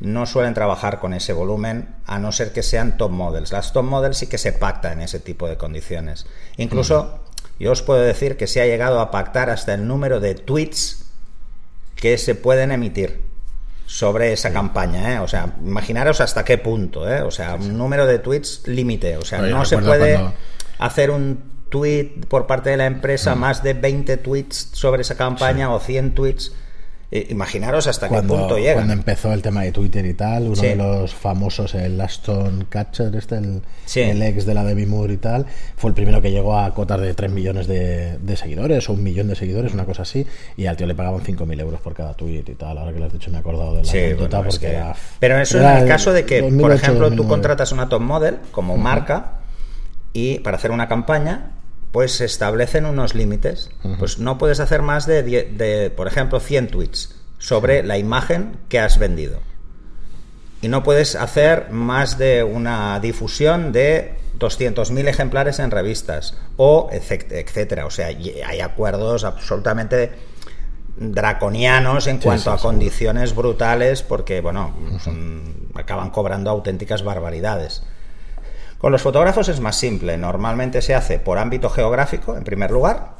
no 0.00 0.26
suelen 0.26 0.54
trabajar 0.54 1.00
con 1.00 1.12
ese 1.12 1.32
volumen, 1.32 1.96
a 2.06 2.18
no 2.18 2.32
ser 2.32 2.52
que 2.52 2.62
sean 2.62 2.96
top 2.96 3.10
models. 3.10 3.52
Las 3.52 3.72
top 3.72 3.84
models 3.84 4.16
sí 4.16 4.26
que 4.28 4.38
se 4.38 4.52
pactan 4.52 4.94
en 4.94 5.00
ese 5.00 5.18
tipo 5.18 5.48
de 5.48 5.56
condiciones. 5.56 6.26
Incluso, 6.56 7.20
yo 7.58 7.72
os 7.72 7.82
puedo 7.82 8.00
decir 8.00 8.36
que 8.36 8.46
se 8.46 8.60
ha 8.60 8.66
llegado 8.66 9.00
a 9.00 9.10
pactar 9.10 9.50
hasta 9.50 9.74
el 9.74 9.86
número 9.86 10.20
de 10.20 10.34
tweets 10.34 11.04
que 11.96 12.16
se 12.16 12.34
pueden 12.34 12.70
emitir 12.70 13.27
sobre 13.88 14.34
esa 14.34 14.52
campaña, 14.52 15.14
¿eh? 15.14 15.18
O 15.18 15.26
sea, 15.26 15.54
imaginaros 15.64 16.20
hasta 16.20 16.44
qué 16.44 16.58
punto, 16.58 17.10
¿eh? 17.10 17.22
O 17.22 17.30
sea, 17.30 17.54
un 17.54 17.78
número 17.78 18.04
de 18.04 18.18
tweets 18.18 18.66
límite, 18.66 19.16
o 19.16 19.24
sea, 19.24 19.40
no 19.40 19.64
se 19.64 19.78
puede 19.78 20.20
hacer 20.78 21.10
un 21.10 21.42
tweet 21.70 22.26
por 22.28 22.46
parte 22.46 22.68
de 22.68 22.76
la 22.76 22.84
empresa, 22.84 23.34
mm. 23.34 23.38
más 23.38 23.62
de 23.62 23.72
20 23.72 24.18
tweets 24.18 24.68
sobre 24.72 25.00
esa 25.00 25.16
campaña 25.16 25.72
o 25.72 25.80
100 25.80 26.14
tweets 26.14 26.52
imaginaros 27.10 27.86
hasta 27.86 28.08
qué 28.08 28.22
punto 28.22 28.58
llega. 28.58 28.74
Cuando 28.74 28.92
empezó 28.92 29.32
el 29.32 29.40
tema 29.40 29.62
de 29.62 29.72
Twitter 29.72 30.04
y 30.04 30.12
tal, 30.12 30.48
uno 30.48 30.60
de 30.60 30.76
los 30.76 31.14
famosos, 31.14 31.74
el 31.74 31.98
Aston 32.00 32.66
Catcher, 32.68 33.14
este, 33.16 33.36
el, 33.38 34.22
ex 34.22 34.44
de 34.44 34.54
la 34.54 34.62
Demi 34.62 34.84
Moore 34.84 35.14
y 35.14 35.16
tal, 35.16 35.46
fue 35.76 35.88
el 35.88 35.94
primero 35.94 36.20
que 36.20 36.30
llegó 36.30 36.58
a 36.58 36.74
cotas 36.74 37.00
de 37.00 37.14
3 37.14 37.30
millones 37.30 37.66
de, 37.66 38.18
seguidores 38.36 38.88
o 38.90 38.92
un 38.92 39.02
millón 39.02 39.28
de 39.28 39.36
seguidores, 39.36 39.72
una 39.72 39.86
cosa 39.86 40.02
así, 40.02 40.26
y 40.56 40.66
al 40.66 40.76
tío 40.76 40.86
le 40.86 40.94
pagaban 40.94 41.22
5.000 41.22 41.60
euros 41.60 41.80
por 41.80 41.94
cada 41.94 42.12
tweet 42.14 42.44
y 42.46 42.54
tal. 42.54 42.76
Ahora 42.76 42.92
que 42.92 42.98
lo 42.98 43.06
has 43.06 43.12
dicho 43.12 43.30
me 43.30 43.38
he 43.38 43.40
acordado 43.40 43.74
de 43.74 43.84
la 43.84 43.90
sí, 43.90 43.98
porque 44.18 44.82
Pero 45.18 45.38
eso 45.38 45.58
en 45.60 45.78
el 45.78 45.88
caso 45.88 46.12
de 46.12 46.26
que, 46.26 46.42
por 46.42 46.72
ejemplo, 46.72 47.10
tú 47.10 47.26
contratas 47.26 47.72
una 47.72 47.88
top 47.88 48.02
model 48.02 48.38
como 48.52 48.76
marca 48.76 49.38
y 50.12 50.40
para 50.40 50.58
hacer 50.58 50.72
una 50.72 50.88
campaña 50.88 51.52
pues 51.92 52.12
se 52.12 52.24
establecen 52.24 52.86
unos 52.86 53.14
límites. 53.14 53.70
Pues 53.98 54.18
no 54.18 54.38
puedes 54.38 54.60
hacer 54.60 54.82
más 54.82 55.06
de, 55.06 55.22
de, 55.22 55.90
por 55.90 56.06
ejemplo, 56.06 56.40
100 56.40 56.68
tweets 56.68 57.16
sobre 57.38 57.82
la 57.82 57.98
imagen 57.98 58.58
que 58.68 58.80
has 58.80 58.98
vendido. 58.98 59.40
Y 60.60 60.68
no 60.68 60.82
puedes 60.82 61.14
hacer 61.14 61.70
más 61.70 62.18
de 62.18 62.42
una 62.42 62.98
difusión 63.00 63.72
de 63.72 64.16
200.000 64.38 65.08
ejemplares 65.08 65.58
en 65.58 65.70
revistas 65.70 66.36
o 66.56 66.90
etcétera. 66.92 67.86
O 67.86 67.90
sea, 67.90 68.08
hay 68.08 68.60
acuerdos 68.60 69.24
absolutamente 69.24 70.12
draconianos 70.96 72.08
en 72.08 72.18
cuanto 72.18 72.50
a 72.50 72.58
condiciones 72.58 73.34
brutales 73.34 74.02
porque, 74.02 74.40
bueno, 74.40 74.74
acaban 75.74 76.10
cobrando 76.10 76.50
auténticas 76.50 77.04
barbaridades. 77.04 77.82
Con 78.78 78.92
los 78.92 79.02
fotógrafos 79.02 79.48
es 79.48 79.60
más 79.60 79.76
simple. 79.76 80.16
Normalmente 80.16 80.80
se 80.82 80.94
hace 80.94 81.18
por 81.18 81.38
ámbito 81.38 81.68
geográfico, 81.68 82.36
en 82.36 82.44
primer 82.44 82.70
lugar, 82.70 83.14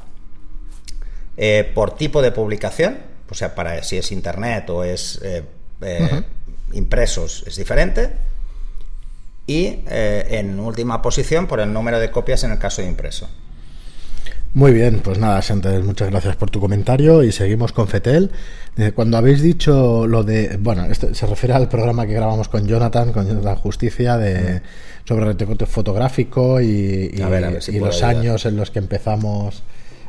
eh, 1.35 1.69
por 1.73 1.95
tipo 1.95 2.21
de 2.21 2.31
publicación, 2.31 2.99
o 3.29 3.35
sea, 3.35 3.55
para 3.55 3.83
si 3.83 3.97
es 3.97 4.11
internet 4.11 4.69
o 4.69 4.83
es 4.83 5.19
eh, 5.23 5.43
eh, 5.81 6.23
impresos 6.73 7.43
es 7.45 7.55
diferente. 7.57 8.11
Y 9.47 9.79
en 9.87 10.59
última 10.59 11.01
posición 11.01 11.47
por 11.47 11.59
el 11.59 11.73
número 11.73 11.99
de 11.99 12.11
copias 12.11 12.43
en 12.43 12.51
el 12.51 12.59
caso 12.59 12.83
de 12.83 12.87
impreso. 12.87 13.27
Muy 14.55 14.73
bien, 14.73 15.01
pues 15.01 15.19
nada, 15.19 15.43
Santos, 15.43 15.85
muchas 15.85 16.09
gracias 16.09 16.35
por 16.35 16.49
tu 16.49 16.59
comentario 16.59 17.23
y 17.23 17.31
seguimos 17.31 17.71
con 17.71 17.87
Fetel. 17.87 18.31
Cuando 18.95 19.17
habéis 19.17 19.43
dicho 19.43 20.07
lo 20.07 20.23
de, 20.23 20.57
bueno, 20.57 20.85
esto 20.85 21.13
se 21.13 21.27
refiere 21.27 21.53
al 21.53 21.69
programa 21.69 22.07
que 22.07 22.13
grabamos 22.13 22.49
con 22.49 22.65
Jonathan, 22.65 23.11
con 23.11 23.27
Jonathan 23.27 23.55
Justicia, 23.57 24.17
de, 24.17 24.61
sobre 25.05 25.33
recorte 25.33 25.67
fotográfico 25.67 26.59
y, 26.61 27.11
los 27.79 28.01
años 28.01 28.45
en 28.47 28.55
los 28.55 28.71
que 28.71 28.79
empezamos 28.79 29.61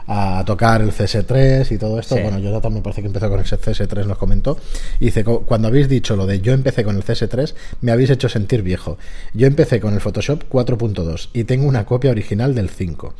a 0.06 0.42
tocar 0.47 0.80
el 0.80 0.90
CS3 0.90 1.70
y 1.73 1.76
todo 1.76 2.00
esto. 2.00 2.16
Bueno, 2.16 2.38
Jonathan 2.38 2.73
me 2.73 2.80
parece 2.80 3.02
que 3.02 3.09
empezó 3.09 3.28
con 3.28 3.40
el 3.40 3.44
CS3, 3.47 4.06
nos 4.06 4.16
comentó. 4.16 4.59
Y 5.00 5.06
dice, 5.06 5.23
cuando 5.23 5.68
habéis 5.68 5.87
dicho 5.87 6.16
lo 6.16 6.26
de 6.26 6.40
yo 6.40 6.54
empecé 6.54 6.82
con 6.82 6.97
el 6.97 7.04
CS3, 7.04 7.54
me 7.82 7.92
habéis 7.92 8.09
hecho 8.09 8.30
sentir 8.30 8.62
viejo. 8.62 8.97
Yo 9.35 9.47
empecé 9.47 9.80
con 9.80 9.92
el 9.92 10.00
Photoshop 10.00 10.44
4.2 10.50 11.28
y 11.35 11.44
tengo 11.44 11.66
una 11.66 11.85
copia 11.85 12.11
original 12.11 12.54
del 12.54 12.70
5 12.70 13.14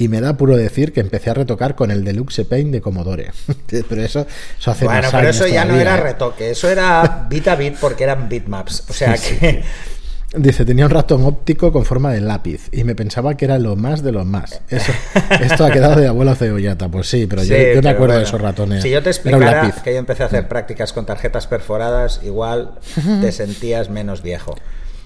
y 0.00 0.08
me 0.08 0.22
da 0.22 0.34
puro 0.38 0.56
decir 0.56 0.94
que 0.94 1.00
empecé 1.00 1.28
a 1.28 1.34
retocar 1.34 1.74
con 1.74 1.90
el 1.90 2.04
Deluxe 2.04 2.46
Paint 2.46 2.72
de 2.72 2.80
Commodore. 2.80 3.32
pero 3.88 4.02
eso, 4.02 4.26
eso 4.58 4.70
hace 4.70 4.86
Bueno, 4.86 5.08
pero 5.12 5.28
eso 5.28 5.46
ya 5.46 5.66
no 5.66 5.78
era 5.78 5.98
¿eh? 5.98 6.00
retoque, 6.00 6.50
eso 6.52 6.70
era 6.70 7.26
bit 7.28 7.46
a 7.48 7.54
bit 7.54 7.76
porque 7.78 8.04
eran 8.04 8.26
bitmaps. 8.26 8.84
O 8.88 8.94
sea 8.94 9.14
que. 9.14 9.62
Dice, 10.34 10.64
tenía 10.64 10.86
un 10.86 10.90
ratón 10.90 11.24
óptico 11.24 11.70
con 11.70 11.84
forma 11.84 12.12
de 12.12 12.22
lápiz 12.22 12.68
y 12.72 12.84
me 12.84 12.94
pensaba 12.94 13.36
que 13.36 13.44
era 13.44 13.58
lo 13.58 13.76
más 13.76 14.02
de 14.02 14.12
lo 14.12 14.24
más. 14.24 14.62
Eso, 14.70 14.92
esto 15.42 15.66
ha 15.66 15.70
quedado 15.70 16.00
de 16.00 16.06
abuelo 16.06 16.34
cebollata. 16.34 16.88
Pues 16.88 17.06
sí, 17.06 17.26
pero 17.26 17.42
yo, 17.44 17.82
me 17.82 17.90
acuerdo 17.90 18.16
de 18.16 18.22
esos 18.22 18.40
ratones. 18.40 18.82
Si 18.82 18.88
yo 18.88 19.02
te 19.02 19.10
explicara 19.10 19.70
que 19.84 19.92
yo 19.92 19.98
empecé 19.98 20.22
a 20.22 20.26
hacer 20.26 20.48
prácticas 20.48 20.94
con 20.94 21.04
tarjetas 21.04 21.46
perforadas, 21.46 22.20
igual 22.24 22.78
te 23.20 23.32
sentías 23.32 23.90
menos 23.90 24.22
viejo. 24.22 24.56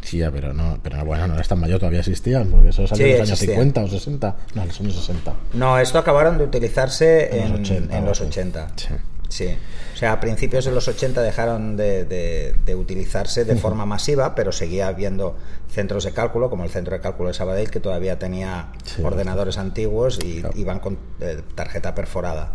Sí, 0.05 0.23
pero 0.33 0.53
no, 0.53 0.79
pero 0.83 1.05
bueno, 1.05 1.27
no 1.27 1.35
eres 1.35 1.49
tan 1.49 1.59
mayor, 1.59 1.79
todavía 1.79 2.01
existían, 2.01 2.49
porque 2.49 2.69
eso 2.69 2.87
salió 2.87 3.07
en 3.07 3.19
los 3.21 3.29
años 3.29 3.39
50 3.39 3.81
o 3.83 3.89
60. 3.89 4.37
No, 4.55 4.63
en 4.63 4.69
los 4.69 4.81
años 4.81 4.95
60. 4.95 5.35
No, 5.55 5.79
esto 5.79 5.99
acabaron 5.99 6.37
de 6.37 6.45
utilizarse 6.45 7.41
en, 7.41 8.05
los 8.05 8.21
80. 8.21 8.73
Sí. 8.77 9.49
O 9.95 9.97
sea, 9.97 10.13
a 10.13 10.21
principios 10.21 10.67
de 10.67 10.73
los 10.73 10.87
80 10.87 11.23
dejaron 11.23 11.77
de, 11.77 12.55
utilizarse 12.77 13.45
de 13.45 13.57
forma 13.57 13.87
masiva, 13.87 14.35
pero 14.35 14.53
seguía 14.53 14.89
habiendo 14.89 15.37
centros 15.71 16.05
de 16.05 16.13
cálculo, 16.13 16.51
como 16.51 16.65
el 16.65 16.71
centro 16.71 16.95
de 16.95 17.01
cálculo 17.01 17.29
de 17.29 17.35
Sabadell, 17.35 17.71
que 17.71 17.81
todavía 17.81 18.19
tenía 18.19 18.69
ordenadores 19.03 19.57
antiguos 19.57 20.19
y 20.23 20.43
iban 20.55 20.81
con 20.81 20.99
eh, 21.21 21.41
tarjeta 21.55 21.95
perforada 21.95 22.53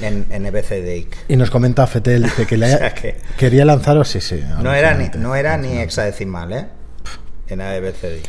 en, 0.00 0.26
en 0.30 0.46
EBCDIC. 0.46 1.16
Y 1.28 1.36
nos 1.36 1.50
comenta 1.50 1.86
Fetel 1.86 2.24
dice 2.24 2.46
que, 2.46 2.56
le 2.56 2.92
quería 3.36 3.64
lanzaros, 3.64 4.08
sí, 4.08 4.20
sí. 4.20 4.42
No 4.62 4.72
era, 4.74 4.94
ni, 4.94 5.08
no 5.18 5.34
era 5.34 5.56
ni 5.56 5.78
hexadecimal, 5.78 6.52
¿eh? 6.52 6.66
En 7.48 7.60
EBCDIC. 7.60 8.28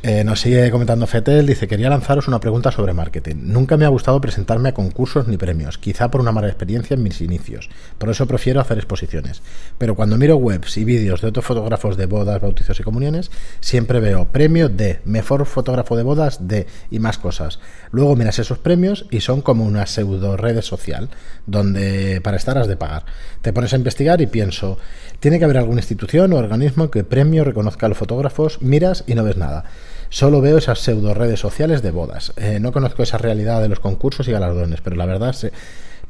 Eh, 0.00 0.22
nos 0.22 0.40
sigue 0.40 0.70
comentando 0.70 1.08
Fetel, 1.08 1.44
dice, 1.44 1.66
quería 1.66 1.90
lanzaros 1.90 2.28
una 2.28 2.38
pregunta 2.38 2.70
sobre 2.70 2.92
marketing. 2.92 3.34
Nunca 3.40 3.76
me 3.76 3.84
ha 3.84 3.88
gustado 3.88 4.20
presentarme 4.20 4.68
a 4.68 4.74
concursos 4.74 5.26
ni 5.26 5.36
premios, 5.36 5.76
quizá 5.76 6.08
por 6.08 6.20
una 6.20 6.30
mala 6.30 6.46
experiencia 6.46 6.94
en 6.94 7.02
mis 7.02 7.20
inicios. 7.20 7.68
Por 7.98 8.08
eso 8.08 8.24
prefiero 8.26 8.60
hacer 8.60 8.78
exposiciones. 8.78 9.42
Pero 9.76 9.96
cuando 9.96 10.16
miro 10.16 10.36
webs 10.36 10.76
y 10.76 10.84
vídeos 10.84 11.20
de 11.20 11.26
otros 11.26 11.44
fotógrafos 11.44 11.96
de 11.96 12.06
bodas, 12.06 12.40
bautizos 12.40 12.78
y 12.78 12.84
comuniones, 12.84 13.32
siempre 13.58 13.98
veo 13.98 14.26
premio 14.26 14.68
de, 14.68 15.00
mejor 15.04 15.44
fotógrafo 15.46 15.96
de 15.96 16.04
bodas 16.04 16.46
de, 16.46 16.68
y 16.92 17.00
más 17.00 17.18
cosas. 17.18 17.58
Luego 17.90 18.14
miras 18.14 18.38
esos 18.38 18.58
premios 18.58 19.06
y 19.10 19.20
son 19.20 19.42
como 19.42 19.64
una 19.64 19.84
pseudo 19.86 20.36
red 20.36 20.60
social, 20.60 21.08
donde 21.46 22.20
para 22.22 22.36
estar 22.36 22.56
has 22.56 22.68
de 22.68 22.76
pagar. 22.76 23.04
Te 23.42 23.52
pones 23.52 23.72
a 23.72 23.76
investigar 23.76 24.20
y 24.20 24.28
pienso, 24.28 24.78
tiene 25.18 25.40
que 25.40 25.44
haber 25.44 25.58
alguna 25.58 25.80
institución 25.80 26.32
o 26.32 26.36
organismo 26.36 26.88
que 26.88 27.02
premio 27.02 27.42
reconozca 27.42 27.86
a 27.86 27.88
los 27.88 27.98
fotógrafos, 27.98 28.62
miras 28.62 29.02
y 29.08 29.16
no 29.16 29.24
ves 29.24 29.36
nada. 29.36 29.64
Solo 30.10 30.40
veo 30.40 30.58
esas 30.58 30.78
pseudo 30.80 31.14
redes 31.14 31.40
sociales 31.40 31.82
de 31.82 31.90
bodas. 31.90 32.32
Eh, 32.36 32.58
no 32.60 32.72
conozco 32.72 33.02
esa 33.02 33.18
realidad 33.18 33.60
de 33.62 33.68
los 33.68 33.80
concursos 33.80 34.26
y 34.28 34.32
galardones, 34.32 34.80
pero 34.80 34.96
la 34.96 35.06
verdad 35.06 35.34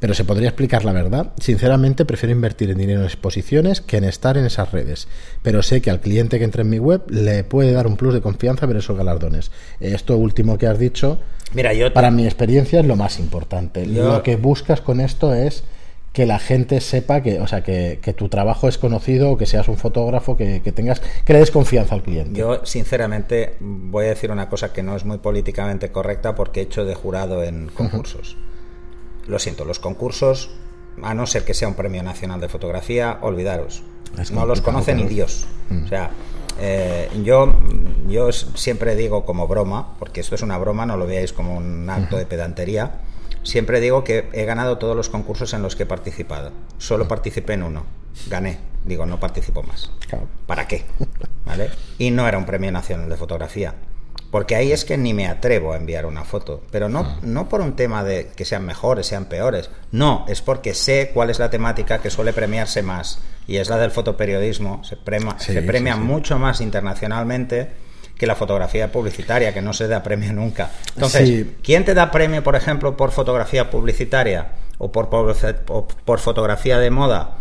pero 0.01 0.15
se 0.15 0.25
podría 0.25 0.49
explicar 0.49 0.85
la 0.85 0.93
verdad. 0.93 1.33
Sinceramente, 1.41 2.05
prefiero 2.05 2.33
invertir 2.33 2.71
en 2.71 2.79
dinero 2.79 3.01
en 3.01 3.07
exposiciones 3.07 3.81
que 3.81 3.97
en 3.97 4.05
estar 4.05 4.37
en 4.39 4.45
esas 4.45 4.71
redes. 4.71 5.09
Pero 5.43 5.61
sé 5.65 5.83
que 5.83 5.91
al 5.91 5.99
cliente 6.01 6.39
que 6.39 6.45
entre 6.45 6.63
en 6.63 6.71
mi 6.71 6.79
web 6.79 7.03
le 7.11 7.43
puede 7.43 7.73
dar 7.73 7.89
un 7.89 7.97
plus 7.97 8.15
de 8.15 8.21
confianza 8.21 8.67
ver 8.67 8.77
esos 8.77 8.97
galardones. 8.97 9.51
Esto 9.81 10.17
último 10.17 10.57
que 10.57 10.69
has 10.69 10.79
dicho, 10.79 11.19
Mira, 11.53 11.73
yo 11.73 11.87
te- 11.87 11.91
para 11.95 12.13
mi 12.13 12.25
experiencia 12.27 12.79
es 12.79 12.87
lo 12.87 12.95
más 12.95 13.19
importante. 13.19 13.85
Yo- 13.93 14.05
Lo 14.13 14.23
que 14.23 14.37
buscas 14.37 14.81
con 14.81 15.01
esto 15.01 15.35
es 15.35 15.65
que 16.19 16.27
la 16.27 16.41
gente 16.41 16.81
sepa 16.81 17.23
que, 17.23 17.39
o 17.39 17.47
sea, 17.47 17.63
que, 17.63 18.01
que 18.03 18.13
tu 18.13 18.29
trabajo 18.29 18.67
es 18.67 18.77
conocido, 18.77 19.37
que 19.37 19.47
seas 19.47 19.69
un 19.69 19.77
fotógrafo, 19.77 20.37
que, 20.37 20.63
que 20.63 20.73
tengas, 20.73 21.01
que 21.25 21.33
le 21.33 21.39
des 21.39 21.53
confianza 21.53 21.95
al 21.95 22.03
cliente. 22.03 22.37
Yo, 22.37 22.67
sinceramente, 22.67 23.55
voy 23.61 24.07
a 24.07 24.09
decir 24.09 24.33
una 24.33 24.49
cosa 24.49 24.73
que 24.73 24.83
no 24.83 24.97
es 24.97 25.05
muy 25.05 25.19
políticamente 25.19 25.93
correcta 25.93 26.35
porque 26.35 26.59
he 26.59 26.63
hecho 26.65 26.85
de 26.85 26.97
jurado 26.97 27.45
en 27.45 27.69
concursos. 27.69 28.37
Lo 29.29 29.39
siento, 29.39 29.65
los 29.65 29.79
concursos, 29.79 30.51
a 31.05 31.15
no 31.15 31.25
ser 31.25 31.45
que 31.45 31.55
sea 31.55 31.69
un 31.69 31.75
premio 31.75 32.03
nacional 32.03 32.41
de 32.41 32.49
fotografía, 32.49 33.19
olvidaros. 33.21 33.85
Es 34.21 34.33
no 34.33 34.45
los 34.45 34.61
conoce 34.61 34.97
ni 34.97 35.05
Dios. 35.05 35.47
O 35.85 35.87
sea, 35.87 36.11
eh, 36.59 37.09
yo, 37.23 37.57
yo 38.09 38.33
siempre 38.33 38.97
digo 38.97 39.25
como 39.25 39.47
broma, 39.47 39.95
porque 40.01 40.21
esto 40.21 40.35
es 40.35 40.43
una 40.43 40.59
broma, 40.59 40.85
no 40.85 40.97
lo 40.97 41.07
veáis 41.07 41.33
como 41.33 41.57
un 41.57 41.89
acto 41.89 42.17
de 42.17 42.27
pedantería. 42.27 43.03
Siempre 43.43 43.81
digo 43.81 44.05
que 44.05 44.29
he 44.33 44.45
ganado 44.45 44.79
todos 44.79 44.97
los 44.97 45.09
concursos 45.09 45.53
en 45.55 45.63
los 45.63 45.77
que 45.77 45.85
he 45.85 45.87
participado. 45.87 46.53
Solo 46.79 47.09
participé 47.09 47.55
en 47.55 47.63
uno. 47.63 47.85
Gané. 48.29 48.59
Digo, 48.85 49.07
no 49.07 49.21
participo 49.21 49.63
más. 49.63 49.91
¿Para 50.47 50.67
qué? 50.67 50.85
¿Vale? 51.45 51.71
Y 51.99 52.11
no 52.11 52.27
era 52.29 52.39
un 52.39 52.47
premio 52.47 52.73
nacional 52.73 53.09
de 53.09 53.17
fotografía. 53.17 53.75
Porque 54.31 54.57
ahí 54.57 54.73
es 54.73 54.85
que 54.85 54.99
ni 54.99 55.15
me 55.15 55.27
atrevo 55.27 55.73
a 55.73 55.77
enviar 55.77 56.05
una 56.05 56.25
foto. 56.25 56.63
Pero 56.71 56.89
no, 56.89 57.19
no 57.23 57.49
por 57.49 57.61
un 57.63 57.77
tema 57.77 58.05
de 58.05 58.29
que 58.37 58.45
sean 58.45 58.67
mejores, 58.67 59.07
sean 59.07 59.25
peores. 59.27 59.71
No, 59.93 60.27
es 60.29 60.43
porque 60.43 60.75
sé 60.75 61.11
cuál 61.15 61.31
es 61.31 61.39
la 61.39 61.49
temática 61.51 62.01
que 62.01 62.11
suele 62.11 62.33
premiarse 62.35 62.83
más. 62.83 63.21
Y 63.47 63.57
es 63.57 63.71
la 63.71 63.79
del 63.79 63.91
fotoperiodismo. 63.91 64.85
Se, 64.85 64.97
prema- 64.99 65.39
Sí, 65.39 65.53
se 65.55 65.63
premia 65.63 65.95
sí, 65.95 66.01
sí. 66.01 66.05
mucho 66.07 66.39
más 66.39 66.61
internacionalmente 66.61 67.71
que 68.19 68.27
la 68.27 68.35
fotografía 68.35 68.91
publicitaria, 68.91 69.55
que 69.55 69.63
no 69.63 69.73
se 69.73 69.87
da 69.89 70.03
premio 70.03 70.33
nunca. 70.33 70.71
Entonces, 70.95 71.29
Sí. 71.29 71.57
¿quién 71.63 71.85
te 71.85 71.95
da 71.95 72.11
premio, 72.11 72.43
por 72.43 72.57
ejemplo, 72.57 72.97
por 72.97 73.13
fotografía 73.13 73.71
publicitaria 73.71 74.49
o 74.79 74.91
por, 74.91 75.09
por 75.09 76.19
fotografía 76.19 76.79
de 76.79 76.91
moda? 76.91 77.37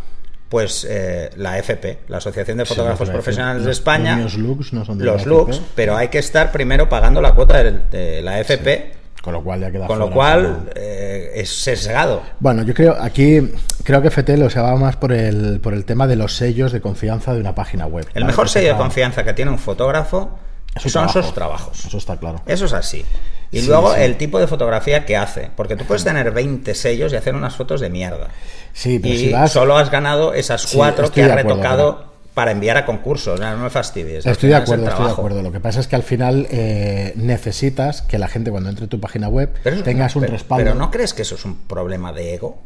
Pues 0.50 0.88
eh, 0.90 1.30
la 1.36 1.58
FP, 1.58 2.00
la 2.08 2.18
Asociación 2.20 2.58
de 2.60 2.66
Fotógrafos 2.66 3.10
Profesionales 3.10 3.66
de 3.66 3.72
España. 3.72 4.18
Los 4.18 4.36
Lux 4.38 4.72
no 4.72 4.86
son 4.86 4.98
de 4.98 5.04
Los 5.04 5.24
FP. 5.24 5.60
pero 5.76 5.98
hay 5.98 6.08
que 6.08 6.20
estar 6.20 6.54
primero 6.54 6.88
pagando 6.88 7.22
la 7.22 7.34
cuota 7.34 7.62
de, 7.62 7.72
de 7.92 8.22
la 8.22 8.40
FP, 8.40 8.94
Con 9.22 9.34
lo 9.34 9.44
cual 9.44 9.60
ya 9.60 9.72
queda 9.72 9.88
con 9.88 10.00
lo 10.00 10.10
cual 10.10 10.70
eh, 10.76 11.32
es 11.36 11.50
sesgado. 11.50 12.22
Bueno, 12.40 12.64
yo 12.64 12.74
creo, 12.74 12.96
aquí 12.98 13.52
creo 13.84 14.02
que 14.02 14.10
FT 14.10 14.38
lo 14.38 14.50
se 14.50 14.62
va 14.62 14.74
más 14.78 14.96
por 14.96 15.12
el, 15.12 15.60
por 15.60 15.74
el 15.74 15.84
tema 15.84 16.08
de 16.08 16.16
los 16.16 16.38
sellos 16.38 16.72
de 16.72 16.80
confianza 16.80 17.34
de 17.34 17.42
una 17.42 17.54
página 17.54 17.86
web. 17.86 18.06
El 18.14 18.22
¿vale? 18.24 18.26
mejor 18.28 18.48
sello 18.48 18.70
de 18.70 18.78
confianza 18.78 19.26
que 19.26 19.34
tiene 19.34 19.52
un 19.52 19.60
fotógrafo 19.60 20.40
es 20.78 20.84
su 20.84 20.90
son 20.90 21.04
trabajo. 21.08 21.22
sus 21.24 21.34
trabajos. 21.34 21.86
Eso 21.86 21.98
está 21.98 22.18
claro. 22.18 22.42
Eso 22.46 22.66
es 22.66 22.74
así. 22.74 23.04
Y 23.52 23.62
Sí, 23.62 23.68
luego 23.68 23.94
sí. 23.94 24.02
el 24.02 24.18
tipo 24.18 24.40
de 24.40 24.48
fotografía 24.48 25.06
que 25.06 25.16
hace. 25.18 25.50
Porque 25.56 25.76
tú 25.76 25.86
puedes 25.86 26.04
tener 26.04 26.32
20 26.32 26.74
sellos 26.76 27.14
y 27.14 27.16
hacer 27.16 27.36
unas 27.36 27.56
fotos 27.56 27.80
de 27.82 27.90
mierda. 27.90 28.28
Sí, 28.74 29.00
pero 29.00 29.14
y 29.14 29.18
si 29.18 29.32
vas... 29.32 29.52
solo 29.52 29.78
has 29.78 29.90
ganado 29.92 30.34
esas 30.34 30.68
cuatro 30.74 31.10
que 31.12 31.24
has 31.24 31.32
acuerdo, 31.32 31.50
retocado 31.56 32.08
para 32.34 32.52
enviar 32.52 32.78
a 32.78 32.86
concursos. 32.86 33.40
No, 33.40 33.56
no 33.58 33.64
me 33.64 33.70
fastidies. 33.70 34.26
Estoy 34.26 34.50
de 34.50 34.56
es 34.56 34.62
acuerdo, 34.62 34.88
estoy 34.90 35.06
de 35.06 35.12
acuerdo. 35.12 35.42
Lo 35.42 35.52
que 35.52 35.60
pasa 35.60 35.80
es 35.80 35.88
que 35.88 35.96
al 35.96 36.04
final 36.04 36.48
eh, 36.52 37.14
necesitas 37.16 38.02
que 38.04 38.20
la 38.20 38.28
gente 38.28 38.52
cuando 38.52 38.70
entre 38.70 38.86
a 38.86 38.90
tu 38.90 39.00
página 39.00 39.28
web 39.30 39.52
Pero 39.64 39.76
eso- 39.78 39.84
tengas 39.86 40.16
un 40.16 40.22
pero- 40.22 40.34
respaldo. 40.34 40.64
Pero 40.66 40.76
¿no 40.76 40.92
crees 40.92 41.14
que 41.14 41.22
eso 41.24 41.36
es 41.36 41.46
un 41.46 41.56
problema 41.68 42.12
de 42.14 42.34
ego? 42.36 42.62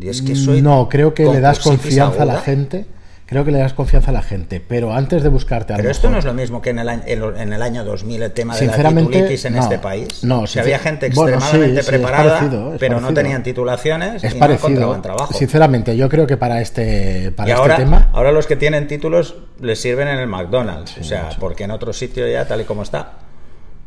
Y 0.00 0.08
es 0.08 0.22
que 0.22 0.34
soy 0.34 0.62
no, 0.62 0.88
creo 0.88 1.12
que 1.14 1.24
le 1.26 1.40
das 1.40 1.58
confianza 1.60 2.22
a 2.22 2.26
la 2.26 2.40
gente. 2.40 2.86
Creo 3.30 3.44
que 3.44 3.52
le 3.52 3.58
das 3.58 3.74
confianza 3.74 4.10
a 4.10 4.12
la 4.12 4.22
gente, 4.22 4.60
pero 4.60 4.92
antes 4.92 5.22
de 5.22 5.28
buscarte 5.28 5.72
a 5.72 5.76
lo 5.76 5.82
Pero 5.82 5.92
esto 5.92 6.08
mejor- 6.08 6.12
no 6.14 6.18
es 6.18 6.24
lo 6.24 6.34
mismo 6.34 6.60
que 6.60 6.70
en 6.70 6.80
el 6.80 6.88
año, 6.88 7.02
en 7.06 7.52
el 7.52 7.62
año 7.62 7.84
2000 7.84 8.22
el 8.24 8.32
tema 8.32 8.56
de 8.56 8.66
la 8.66 8.72
titulitis 8.76 9.44
en 9.44 9.54
no. 9.54 9.60
este 9.62 9.78
país. 9.78 10.24
No, 10.24 10.40
que 10.40 10.46
sincer- 10.48 10.60
había 10.62 10.78
gente 10.80 11.10
bueno, 11.14 11.36
extremadamente 11.36 11.68
sí, 11.68 11.72
sí, 11.74 11.78
es 11.80 11.86
preparada, 12.00 12.34
parecido, 12.38 12.74
es 12.74 12.80
pero 12.80 13.00
no 13.00 13.14
tenían 13.14 13.42
titulaciones 13.44 14.24
es 14.24 14.32
y 14.32 14.34
no 14.34 14.40
parecido. 14.40 14.68
encontraban 14.68 15.02
trabajo. 15.02 15.32
Sinceramente, 15.32 15.96
yo 15.96 16.08
creo 16.08 16.26
que 16.26 16.36
para 16.36 16.60
este, 16.60 17.30
para 17.30 17.48
y 17.48 17.52
este 17.52 17.62
ahora, 17.62 17.76
tema. 17.76 18.08
ahora 18.12 18.32
los 18.32 18.48
que 18.48 18.56
tienen 18.56 18.88
títulos 18.88 19.36
les 19.60 19.80
sirven 19.80 20.08
en 20.08 20.18
el 20.18 20.26
McDonald's. 20.26 20.98
o 20.98 21.04
sea, 21.04 21.28
porque 21.38 21.62
en 21.64 21.70
otro 21.70 21.92
sitio 21.92 22.26
ya, 22.28 22.48
tal 22.48 22.62
y 22.62 22.64
como 22.64 22.82
está. 22.82 23.12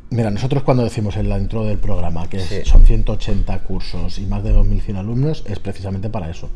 Mira, 0.09 0.29
nosotros 0.31 0.63
cuando 0.63 0.83
decimos 0.85 1.17
en 1.17 1.27
la 1.27 1.37
intro 1.37 1.65
del 1.65 1.79
programa 1.79 2.29
que 2.29 2.63
son 2.63 2.85
180 2.85 3.59
cursos 3.63 4.19
y 4.19 4.25
más 4.25 4.41
de 4.43 4.53
2.100 4.53 4.95
alumnos, 4.97 5.43
es 5.49 5.59
precisamente 5.59 6.09
para 6.09 6.29
eso. 6.29 6.49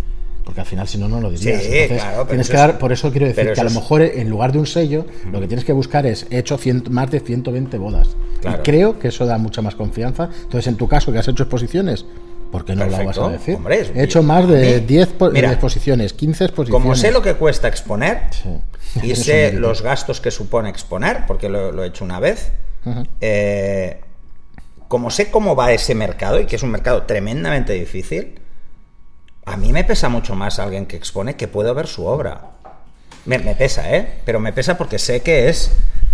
Porque 0.47 0.61
al 0.61 0.65
final, 0.65 0.87
si 0.87 0.97
no, 0.97 1.09
no 1.09 1.19
lo 1.19 1.29
dirías. 1.29 1.61
Sí, 1.61 1.67
Entonces, 1.73 1.97
claro, 2.01 2.15
pero 2.19 2.27
tienes 2.29 2.47
que 2.47 2.53
es- 2.53 2.59
dar, 2.61 2.79
por 2.79 2.93
eso 2.93 3.11
quiero 3.11 3.27
decir 3.27 3.51
que 3.51 3.59
a 3.59 3.63
lo 3.65 3.69
es- 3.69 3.75
mejor 3.75 4.01
en 4.01 4.29
lugar 4.29 4.53
de 4.53 4.59
un 4.59 4.65
sello, 4.65 5.05
lo 5.29 5.41
que 5.41 5.47
tienes 5.47 5.65
que 5.65 5.73
buscar 5.73 6.05
es 6.05 6.25
he 6.29 6.37
hecho 6.37 6.57
cien- 6.57 6.87
más 6.89 7.11
de 7.11 7.19
120 7.19 7.77
bodas. 7.77 8.15
Claro. 8.39 8.59
Y 8.59 8.63
creo 8.63 8.97
que 8.97 9.09
eso 9.09 9.25
da 9.25 9.37
mucha 9.37 9.61
más 9.61 9.75
confianza. 9.75 10.29
Entonces, 10.43 10.67
en 10.67 10.77
tu 10.77 10.87
caso, 10.87 11.11
que 11.11 11.17
has 11.19 11.27
hecho 11.27 11.43
exposiciones, 11.43 12.05
¿por 12.49 12.63
qué 12.63 12.75
no 12.77 12.85
lo 12.85 12.91
vas 12.91 12.99
Perfecto. 12.99 13.25
a 13.25 13.31
decir? 13.33 13.55
Hombre, 13.55 13.85
he 13.93 14.03
hecho 14.03 14.23
más 14.23 14.47
de 14.47 14.75
a 14.75 14.79
mí- 14.79 14.85
10 14.87 15.09
po- 15.09 15.31
mira, 15.31 15.51
exposiciones, 15.51 16.13
15 16.13 16.45
exposiciones. 16.45 16.81
Como 16.81 16.95
sé 16.95 17.11
lo 17.11 17.21
que 17.21 17.33
cuesta 17.33 17.67
exponer 17.67 18.21
Sí. 18.31 19.01
y 19.03 19.15
sé 19.17 19.51
los 19.51 19.81
gastos 19.81 20.21
que 20.21 20.31
supone 20.31 20.69
exponer, 20.69 21.25
porque 21.27 21.49
lo, 21.49 21.73
lo 21.73 21.83
he 21.83 21.87
hecho 21.87 22.05
una 22.05 22.21
vez, 22.21 22.51
eh, 23.19 23.99
como 24.87 25.09
sé 25.09 25.29
cómo 25.29 25.57
va 25.57 25.73
ese 25.73 25.93
mercado 25.93 26.39
y 26.39 26.45
que 26.45 26.55
es 26.55 26.63
un 26.63 26.69
mercado 26.71 27.03
tremendamente 27.03 27.73
difícil, 27.73 28.39
a 29.47 29.57
mí 29.57 29.73
me 29.73 29.83
pesa 29.83 30.09
mucho 30.09 30.35
más 30.35 30.59
alguien 30.59 30.85
que 30.85 30.95
expone 30.97 31.35
que 31.35 31.47
puedo 31.47 31.73
ver 31.73 31.87
su 31.87 32.05
obra. 32.05 32.41
Me, 33.25 33.39
me 33.39 33.55
pesa, 33.55 33.93
¿eh? 33.95 34.19
Pero 34.25 34.39
me 34.39 34.53
pesa 34.53 34.77
porque 34.77 34.99
sé 34.99 35.21
que 35.21 35.49
es 35.49 35.71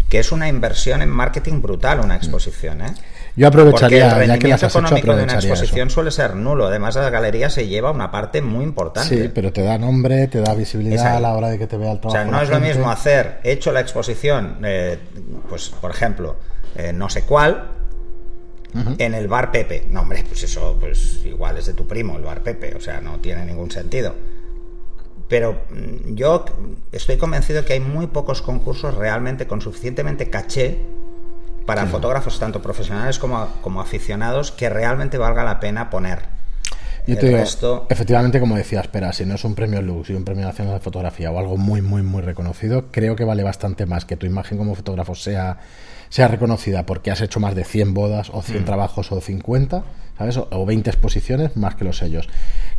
que 0.09 0.19
es 0.19 0.31
una 0.31 0.47
inversión 0.47 1.01
en 1.01 1.09
marketing 1.09 1.61
brutal 1.61 1.99
una 1.99 2.15
exposición, 2.15 2.81
¿eh? 2.81 2.93
Yo 3.35 3.47
aprovecharía, 3.47 4.09
Porque 4.09 4.23
el 4.25 4.29
ya 4.29 4.37
que 4.37 4.47
las 4.47 4.63
has 4.63 4.71
hecho, 4.71 4.79
económico 4.79 5.15
de 5.15 5.23
una 5.23 5.33
exposición 5.33 5.87
eso. 5.87 5.95
suele 5.95 6.11
ser 6.11 6.35
nulo. 6.35 6.67
Además, 6.67 6.95
la 6.95 7.09
galería 7.09 7.49
se 7.49 7.65
lleva 7.67 7.89
una 7.89 8.11
parte 8.11 8.43
muy 8.43 8.63
importante. 8.63 9.09
Sí, 9.23 9.31
pero 9.33 9.51
te 9.51 9.63
da 9.63 9.79
nombre, 9.79 10.27
te 10.27 10.39
da 10.39 10.53
visibilidad 10.53 11.15
a 11.15 11.19
la 11.19 11.33
hora 11.33 11.49
de 11.49 11.57
que 11.57 11.65
te 11.65 11.77
vea 11.77 11.93
el 11.93 11.97
O 11.97 12.01
trabajo. 12.01 12.21
sea, 12.21 12.31
no 12.31 12.39
es 12.41 12.49
lo 12.49 12.59
mismo 12.59 12.91
hacer, 12.91 13.39
he 13.43 13.53
hecho 13.53 13.71
la 13.71 13.79
exposición, 13.79 14.59
eh, 14.63 14.99
pues 15.49 15.69
por 15.81 15.89
ejemplo, 15.89 16.35
eh, 16.75 16.93
no 16.93 17.09
sé 17.09 17.23
cuál, 17.23 17.69
en 18.97 19.13
el 19.13 19.27
bar 19.27 19.51
Pepe. 19.51 19.87
No, 19.89 20.01
hombre, 20.01 20.23
pues 20.27 20.43
eso, 20.43 20.77
pues 20.79 21.21
igual 21.25 21.57
es 21.57 21.65
de 21.67 21.73
tu 21.73 21.85
primo, 21.87 22.17
el 22.17 22.23
bar 22.23 22.41
Pepe, 22.41 22.75
o 22.75 22.79
sea, 22.81 23.01
no 23.01 23.19
tiene 23.19 23.45
ningún 23.45 23.71
sentido. 23.71 24.13
Pero 25.27 25.61
mm, 25.69 26.15
yo 26.15 26.45
estoy 26.91 27.17
convencido 27.17 27.65
que 27.65 27.73
hay 27.73 27.79
muy 27.79 28.07
pocos 28.07 28.41
concursos 28.41 28.95
realmente 28.95 29.47
con 29.47 29.61
suficientemente 29.61 30.29
caché 30.29 30.79
para 31.65 31.85
fotógrafos, 31.85 32.39
tanto 32.39 32.61
profesionales 32.61 33.19
como, 33.19 33.47
como 33.61 33.79
aficionados, 33.81 34.51
que 34.51 34.69
realmente 34.69 35.17
valga 35.17 35.43
la 35.45 35.59
pena 35.61 35.89
poner. 35.89 36.19
Yo 37.07 37.17
te 37.17 37.27
digo, 37.27 37.39
resto- 37.39 37.85
efectivamente, 37.89 38.39
como 38.39 38.55
decía, 38.55 38.81
espera, 38.81 39.13
si 39.13 39.25
no 39.25 39.35
es 39.35 39.43
un 39.43 39.55
premio 39.55 39.81
Lux 39.81 40.09
y 40.09 40.13
un 40.13 40.23
premio 40.25 40.45
nacional 40.45 40.73
de 40.75 40.79
fotografía 40.79 41.31
o 41.31 41.39
algo 41.39 41.57
muy, 41.57 41.81
muy, 41.81 42.01
muy 42.01 42.21
reconocido, 42.21 42.85
creo 42.91 43.15
que 43.15 43.23
vale 43.25 43.43
bastante 43.43 43.85
más 43.85 44.05
que 44.05 44.17
tu 44.17 44.25
imagen 44.25 44.57
como 44.57 44.75
fotógrafo 44.75 45.15
sea, 45.15 45.57
sea 46.13 46.27
reconocida 46.27 46.85
porque 46.85 47.09
has 47.09 47.21
hecho 47.21 47.39
más 47.39 47.55
de 47.55 47.63
100 47.63 47.95
bodas 47.95 48.29
o 48.29 48.39
Mm. 48.39 48.43
100 48.43 48.65
trabajos 48.65 49.11
o 49.11 49.19
50, 49.19 49.83
¿sabes? 50.15 50.37
O, 50.37 50.47
o 50.51 50.63
20 50.63 50.87
exposiciones 50.91 51.57
más 51.57 51.73
que 51.73 51.85
los 51.85 51.97
sellos. 51.97 52.29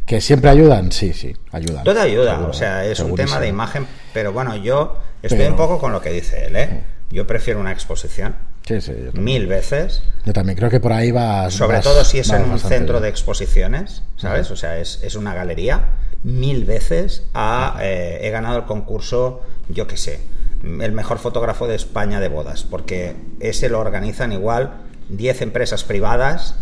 ¿Que 0.06 0.20
siempre 0.20 0.50
ayudan? 0.50 0.92
Sí, 0.92 1.12
sí, 1.14 1.34
ayudan. 1.50 1.82
Todo 1.82 2.00
ayuda, 2.00 2.34
Seguro, 2.34 2.50
o 2.50 2.52
sea, 2.52 2.84
es 2.84 3.00
un 3.00 3.16
tema 3.16 3.40
de 3.40 3.48
imagen, 3.48 3.88
pero 4.12 4.32
bueno, 4.32 4.54
yo 4.56 4.98
estoy 5.20 5.38
Pero- 5.38 5.50
un 5.50 5.56
poco 5.56 5.80
con 5.80 5.90
lo 5.90 6.00
que 6.00 6.10
dice 6.10 6.46
él, 6.46 6.54
¿eh? 6.54 6.82
Yo 7.10 7.26
prefiero 7.26 7.58
una 7.58 7.72
exposición 7.72 8.36
Sí, 8.66 8.80
sí, 8.80 8.92
yo 9.12 9.20
mil 9.20 9.46
veces, 9.48 10.02
Yo 10.24 10.32
también 10.32 10.56
creo 10.56 10.70
que 10.70 10.78
por 10.80 10.92
ahí 10.92 11.10
va. 11.10 11.50
sobre 11.50 11.80
todo 11.80 12.04
si 12.04 12.20
es 12.20 12.30
en 12.30 12.48
un 12.50 12.58
centro 12.60 13.00
de 13.00 13.08
exposiciones, 13.08 14.02
¿sabes? 14.16 14.50
O 14.52 14.56
sea, 14.56 14.78
es, 14.78 15.00
es 15.02 15.16
una 15.16 15.34
galería, 15.34 15.80
mil 16.22 16.64
veces 16.64 17.24
a, 17.34 17.78
eh, 17.82 18.20
he 18.22 18.30
ganado 18.30 18.58
el 18.58 18.64
concurso, 18.64 19.42
yo 19.68 19.86
qué 19.88 19.96
sé, 19.96 20.20
el 20.64 20.92
mejor 20.92 21.18
fotógrafo 21.18 21.66
de 21.66 21.74
España 21.74 22.20
de 22.20 22.28
bodas, 22.28 22.64
porque 22.64 23.16
ese 23.40 23.68
lo 23.68 23.80
organizan 23.80 24.32
igual 24.32 24.72
10 25.08 25.42
empresas 25.42 25.84
privadas. 25.84 26.56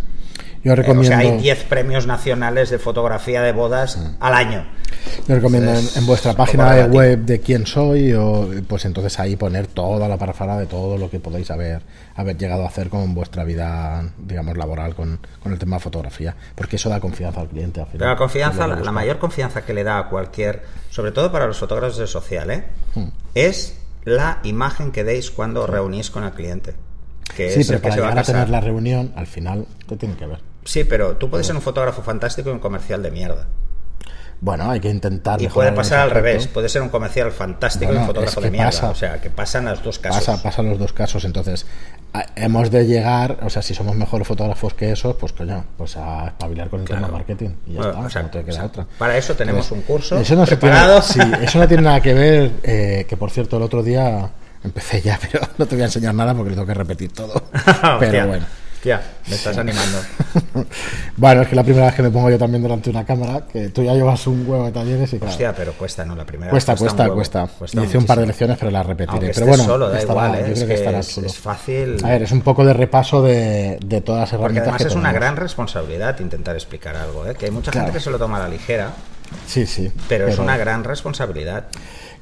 Yo 0.65 0.73
eh, 0.73 0.77
recomiendo. 0.77 1.17
o 1.17 1.19
sea, 1.19 1.19
hay 1.19 1.39
10 1.39 1.65
premios 1.65 2.07
nacionales 2.07 2.71
de 2.71 2.79
fotografía 2.79 3.43
de 3.43 3.53
bodas 3.53 3.99
al 4.21 4.35
año. 4.35 4.67
Yo 5.27 5.35
recomiendo 5.35 5.71
en, 5.71 5.77
Entonces, 5.77 5.97
en 5.97 6.07
vuestra 6.07 6.35
página 6.35 6.73
de 6.75 6.85
web 6.85 7.21
de 7.21 7.41
quién 7.41 7.67
soy, 7.67 8.13
o 8.13 8.49
pues 8.69 8.85
entonces 8.85 9.19
ahí 9.19 9.37
poner 9.37 9.67
toda 9.67 10.09
la 10.09 10.17
parafara 10.17 10.57
de 10.57 10.67
todo 10.67 10.97
lo 10.97 11.11
que 11.11 11.19
podéis 11.19 11.51
haber, 11.51 11.83
haber 12.15 12.37
llegado 12.37 12.63
a 12.65 12.69
hacer 12.69 12.89
con 12.89 13.15
vuestra 13.15 13.43
vida, 13.43 14.05
digamos, 14.19 14.57
laboral 14.57 14.95
con, 14.95 15.19
con 15.43 15.53
el 15.53 15.59
tema 15.59 15.77
de 15.77 15.83
fotografía, 15.83 16.37
porque 16.55 16.77
eso 16.77 16.89
da 16.89 17.01
confianza 17.01 17.41
al 17.41 17.49
cliente. 17.49 17.81
Al 17.81 17.87
final. 17.87 17.99
Pero 17.99 18.11
la 18.11 18.17
confianza, 18.17 18.67
la, 18.67 18.93
mayor 18.93 19.19
confianza 19.19 19.65
que 19.65 19.75
le 19.75 19.83
da 19.83 19.99
a 19.99 20.09
cualquier, 20.09 20.63
sobre 20.91 21.11
todo 21.11 21.33
para 21.33 21.47
los 21.47 21.59
fotógrafos 21.59 21.99
de 21.99 22.07
social, 22.07 22.51
¿eh? 22.51 22.65
Hmm. 22.95 23.09
es 23.35 23.82
la 24.05 24.41
imagen 24.43 24.93
que 24.93 25.05
deis 25.05 25.31
cuando 25.31 25.63
os 25.63 25.71
reunís 25.71 26.11
con 26.11 26.25
el 26.25 26.33
cliente. 26.33 26.75
Que 27.37 27.51
Sí, 27.51 27.61
es 27.61 27.67
pero 27.67 27.77
el 27.77 27.83
que 27.83 27.89
para 27.89 27.95
se 27.95 28.01
va 28.01 28.09
a 28.09 28.21
a 28.21 28.25
tener 28.25 28.49
la 28.51 28.61
reunión, 28.61 29.13
al 29.17 29.27
final 29.27 29.67
te 29.87 29.97
tiene 29.97 30.17
que 30.17 30.27
ver. 30.27 30.39
Sí, 30.65 30.85
pero 30.85 31.17
tú 31.17 31.31
puedes 31.31 31.47
ser 31.47 31.57
un 31.57 31.63
fotógrafo 31.63 32.03
fantástico 32.03 32.51
y 32.51 32.53
un 32.53 32.59
comercial 32.59 33.03
de 33.03 33.11
mierda. 33.11 33.47
Bueno, 34.45 34.69
hay 34.69 34.81
que 34.81 34.91
intentar. 34.91 35.41
Y 35.41 35.47
puede 35.47 35.71
pasar 35.71 36.01
al 36.01 36.11
revés. 36.11 36.49
Puede 36.49 36.69
ser 36.69 36.83
un 36.83 36.89
comercial 36.89 37.31
fantástico 37.31 37.87
Bueno, 37.87 38.01
y 38.01 38.03
un 38.03 38.07
fotógrafo 38.09 38.41
es 38.41 38.45
de 38.45 38.51
mierda. 38.51 38.67
pasa. 38.71 38.91
O 38.91 38.95
sea, 38.97 39.21
que 39.21 39.31
pasan 39.31 39.67
los 39.67 39.83
dos 39.85 40.01
casos. 40.01 40.25
Pasa, 40.25 40.43
pasan 40.43 40.69
los 40.69 40.81
dos 40.81 40.93
casos, 40.93 41.25
entonces 41.25 41.65
a- 42.13 42.27
hemos 42.35 42.73
de 42.73 42.85
llegar, 42.85 43.39
o 43.43 43.49
sea, 43.51 43.63
si 43.63 43.73
somos 43.73 43.95
mejores 43.95 44.27
fotógrafos 44.27 44.75
que 44.75 44.91
esos, 44.91 45.15
pues 45.15 45.33
coño, 45.33 45.65
pues 45.79 45.97
a 45.97 46.27
espabilar 46.27 46.69
con 46.69 46.81
el 46.81 46.87
tema 46.87 46.99
Claro. 46.99 47.13
marketing 47.15 47.51
y 47.69 47.75
ya 47.75 47.79
Bueno, 47.79 47.93
está, 47.93 48.03
exacto, 48.07 48.39
no 48.39 48.45
te 48.45 48.51
queda 48.51 48.57
exacto. 48.57 48.81
otra. 48.83 48.99
Para 48.99 49.17
eso 49.17 49.35
tenemos 49.35 49.71
un 49.71 49.83
curso 49.83 50.19
Eso 50.19 50.35
no, 50.35 50.45
se 50.45 50.57
tiene, 50.57 50.77
sí, 51.03 51.21
eso 51.41 51.59
no 51.61 51.69
tiene 51.69 51.83
nada 51.85 52.01
que 52.01 52.13
ver, 52.13 52.51
eh, 52.65 53.07
que 53.09 53.17
por 53.17 53.31
cierto 53.31 53.59
el 53.59 53.63
otro 53.63 53.85
día 53.85 54.29
empecé 54.65 55.01
ya, 55.03 55.21
pero 55.31 55.47
no 55.57 55.67
te 55.67 55.77
voy 55.77 55.83
a 55.83 55.87
enseñar 55.87 56.15
nada 56.17 56.35
porque 56.35 56.51
le 56.51 56.57
tengo 56.57 56.67
que 56.67 56.75
repetir 56.75 57.13
todo. 57.13 57.45
Pero 58.01 58.27
bueno. 58.27 58.45
Hostia, 58.83 59.01
me 59.29 59.37
estás 59.37 59.57
animando. 59.59 59.99
Bueno, 61.17 61.43
es 61.43 61.49
que 61.49 61.55
la 61.55 61.63
primera 61.63 61.87
vez 61.87 61.95
que 61.95 62.03
me 62.03 62.11
pongo 62.11 62.31
yo 62.31 62.39
también 62.39 62.63
delante 62.63 62.91
de 62.91 62.97
una 62.97 63.05
cámara, 63.07 63.43
que 63.47 63.69
tú 63.69 63.83
ya 63.85 63.93
llevas 63.93 64.27
un 64.27 64.45
huevo 64.49 64.65
de 64.65 64.73
talleres 64.73 65.13
y 65.13 65.19
claro, 65.19 65.31
Hostia, 65.31 65.55
pero 65.55 65.73
cuesta, 65.75 66.05
¿no? 66.05 66.17
La 66.17 66.25
primera 66.25 66.51
cuesta, 66.51 66.73
vez 66.73 66.81
cuesta, 66.81 67.09
cuesta. 67.11 67.47
Cuesta 67.47 67.85
Hice 67.85 67.99
un 67.99 68.07
par 68.07 68.19
de 68.19 68.27
lecciones, 68.27 68.57
pero 68.59 68.71
las 68.73 68.85
repetiré. 68.85 69.19
Aunque 69.27 69.33
pero 69.35 69.47
bueno, 69.47 69.65
solo, 69.65 69.89
da 69.91 69.99
estará- 70.01 70.27
igual, 70.29 70.35
¿eh? 70.41 70.45
yo 70.47 70.53
es 70.53 70.59
creo 70.59 70.69
que, 70.69 70.75
estará 70.75 70.99
es, 70.99 71.19
es 71.19 71.37
fácil. 71.39 71.99
A 72.05 72.09
ver, 72.09 72.23
es 72.23 72.33
un 72.33 72.41
poco 72.41 72.65
de 72.65 72.73
repaso 72.73 73.23
de, 73.23 73.79
de 73.85 74.01
todas 74.01 74.21
las 74.23 74.31
Porque 74.31 74.43
herramientas 74.43 74.69
además 74.69 74.83
que 74.83 74.89
es 74.89 74.95
una 74.97 75.13
gran 75.13 75.37
responsabilidad 75.37 76.19
intentar 76.19 76.57
explicar 76.57 76.97
algo, 76.97 77.27
¿eh? 77.27 77.35
Que 77.37 77.45
hay 77.47 77.51
mucha 77.53 77.71
Claro. 77.71 77.87
gente 77.87 77.99
que 77.99 78.03
se 78.05 78.11
lo 78.11 78.19
toma 78.19 78.39
a 78.39 78.41
la 78.41 78.49
ligera, 78.49 78.91
Sí, 79.47 79.65
sí. 79.67 79.93
pero, 80.09 80.27
es 80.27 80.39
una 80.39 80.57
gran 80.57 80.83
responsabilidad. 80.83 81.67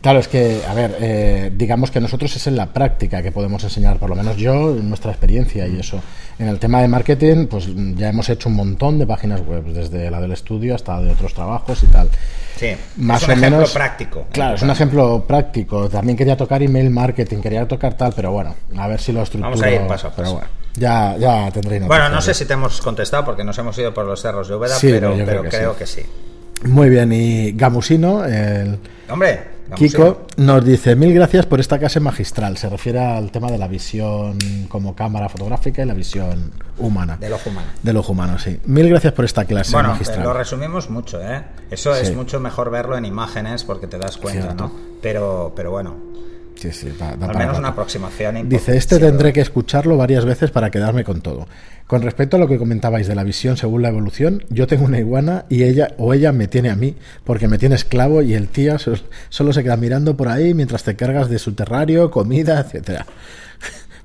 Claro, 0.01 0.19
es 0.19 0.29
que, 0.29 0.63
a 0.67 0.73
ver, 0.73 0.97
eh, 0.99 1.53
digamos 1.55 1.91
que 1.91 2.01
nosotros 2.01 2.35
es 2.35 2.47
en 2.47 2.57
la 2.57 2.67
práctica 2.73 3.23
que 3.23 3.33
podemos 3.33 3.63
enseñar, 3.65 3.99
por 3.99 4.09
lo 4.09 4.17
menos 4.17 4.37
yo, 4.39 4.75
nuestra 4.83 5.11
experiencia 5.11 5.67
y 5.67 5.79
eso. 5.79 6.01
En 6.39 6.49
el 6.49 6.59
tema 6.59 6.81
de 6.81 6.89
marketing, 6.89 7.47
pues 7.49 7.69
ya 7.97 8.09
hemos 8.09 8.27
hecho 8.31 8.49
un 8.49 8.55
montón 8.57 8.99
de 8.99 9.07
páginas 9.07 9.43
web, 9.47 9.63
desde 9.65 10.11
la 10.11 10.19
del 10.23 10.33
estudio 10.33 10.75
hasta 10.75 10.99
de 11.03 11.13
otros 11.13 11.35
trabajos 11.35 11.83
y 11.83 11.87
tal. 11.89 12.09
Sí, 12.57 12.69
Más 12.97 13.21
es 13.23 13.29
un 13.29 13.31
o 13.31 13.37
ejemplo 13.37 13.57
menos. 13.59 13.73
práctico. 13.73 14.27
Claro, 14.33 14.55
es 14.55 14.63
un 14.63 14.71
ejemplo 14.71 15.25
práctico. 15.27 15.89
También 15.91 16.17
quería 16.17 16.35
tocar 16.37 16.63
email 16.63 16.89
marketing, 16.89 17.43
quería 17.43 17.69
tocar 17.69 17.93
tal, 17.95 18.15
pero 18.17 18.33
bueno, 18.33 18.55
a 18.79 18.89
ver 18.89 19.01
si 19.01 19.13
lo 19.13 19.21
estructuro. 19.23 19.51
Vamos 19.51 19.63
a 19.63 19.71
ir 19.71 19.87
paso 19.87 20.09
a 20.09 20.13
Pero 20.17 20.33
bueno, 20.33 20.47
ya, 20.77 21.17
ya 21.19 21.51
tendréis 21.51 21.85
Bueno, 21.87 22.09
no 22.09 22.23
sé 22.23 22.33
si 22.33 22.47
te 22.47 22.55
hemos 22.55 22.81
contestado 22.81 23.27
porque 23.27 23.45
nos 23.45 23.59
hemos 23.59 23.77
ido 23.77 23.93
por 23.93 24.07
los 24.07 24.21
cerros 24.23 24.49
de 24.49 24.55
Úbeda, 24.55 24.77
Sí, 24.77 24.89
pero, 24.91 25.13
creo 25.13 25.43
que 25.43 25.49
creo 25.51 25.73
sí. 25.75 25.79
que 25.79 25.87
sí. 25.87 26.03
Muy 26.65 26.89
bien, 26.89 27.13
y 27.13 27.53
Gamusino, 27.53 28.25
el 28.25 28.79
Hombre, 29.11 29.41
Kiko, 29.75 30.27
nos 30.37 30.65
dice, 30.65 30.97
mil 30.97 31.13
gracias 31.15 31.47
por 31.47 31.61
esta 31.61 31.79
clase 31.79 32.01
magistral. 32.01 32.57
Se 32.57 32.69
refiere 32.69 32.99
al 33.01 33.31
tema 33.31 33.51
de 33.51 33.59
la 33.59 33.69
visión 33.69 34.39
como 34.69 34.95
cámara 34.95 35.29
fotográfica 35.29 35.83
y 35.83 35.87
la 35.87 35.95
visión 35.95 36.53
humana. 36.79 37.17
del 37.19 37.33
ojo 37.33 37.51
humano. 37.51 37.69
Del 37.83 37.97
ojo 37.97 38.13
humano, 38.13 38.39
sí. 38.39 38.59
Mil 38.67 38.89
gracias 38.89 39.13
por 39.13 39.25
esta 39.25 39.45
clase 39.45 39.73
Bueno, 39.73 39.91
magistral. 39.91 40.23
lo 40.23 40.33
resumimos 40.33 40.91
mucho, 40.91 41.21
¿eh? 41.23 41.43
Eso 41.71 41.95
es 41.95 42.15
mucho 42.15 42.41
mejor 42.41 42.71
verlo 42.71 42.97
en 42.97 43.05
imágenes 43.05 43.65
porque 43.65 43.87
te 43.87 43.99
das 43.99 44.17
cuenta, 44.17 44.43
Cierto. 44.43 44.65
¿no? 44.65 44.73
Pero, 45.03 45.53
pero 45.55 45.71
bueno, 45.71 45.97
Sí, 46.57 46.73
sí, 46.73 46.89
al 47.01 47.37
menos 47.39 47.59
una 47.59 47.69
aproximación. 47.69 48.49
Dice, 48.49 48.77
este 48.77 48.99
tendré 48.99 49.33
que 49.33 49.41
escucharlo 49.41 49.97
varias 49.97 50.25
veces 50.27 50.51
para 50.51 50.71
quedarme 50.71 51.05
con 51.05 51.21
todo. 51.23 51.49
Con 51.87 52.03
respecto 52.03 52.37
a 52.37 52.39
lo 52.41 52.47
que 52.47 52.59
comentabais 52.59 53.09
de 53.09 53.15
la 53.15 53.25
visión 53.25 53.57
según 53.57 53.83
la 53.83 53.89
evolución, 53.89 54.45
yo 54.51 54.67
tengo 54.67 54.85
una 54.85 54.99
iguana 54.99 55.47
y 55.49 55.65
ella 55.65 55.95
o 55.99 56.13
ella 56.15 56.33
me 56.33 56.47
tiene 56.49 56.71
a 56.71 56.77
mí 56.77 56.97
porque 57.25 57.49
me 57.49 57.59
tiene 57.59 57.75
esclavo 57.75 58.23
y 58.23 58.35
el 58.35 58.49
tío 58.49 58.79
so- 58.79 58.95
solo 59.29 59.53
se 59.53 59.63
queda 59.65 59.77
mirando 59.77 60.17
por 60.17 60.29
ahí 60.29 60.55
mientras 60.55 60.85
te 60.85 60.95
cargas 60.97 61.29
de 61.31 61.39
su 61.39 61.55
terrario, 61.55 62.11
comida, 62.11 62.61
etcétera. 62.61 63.07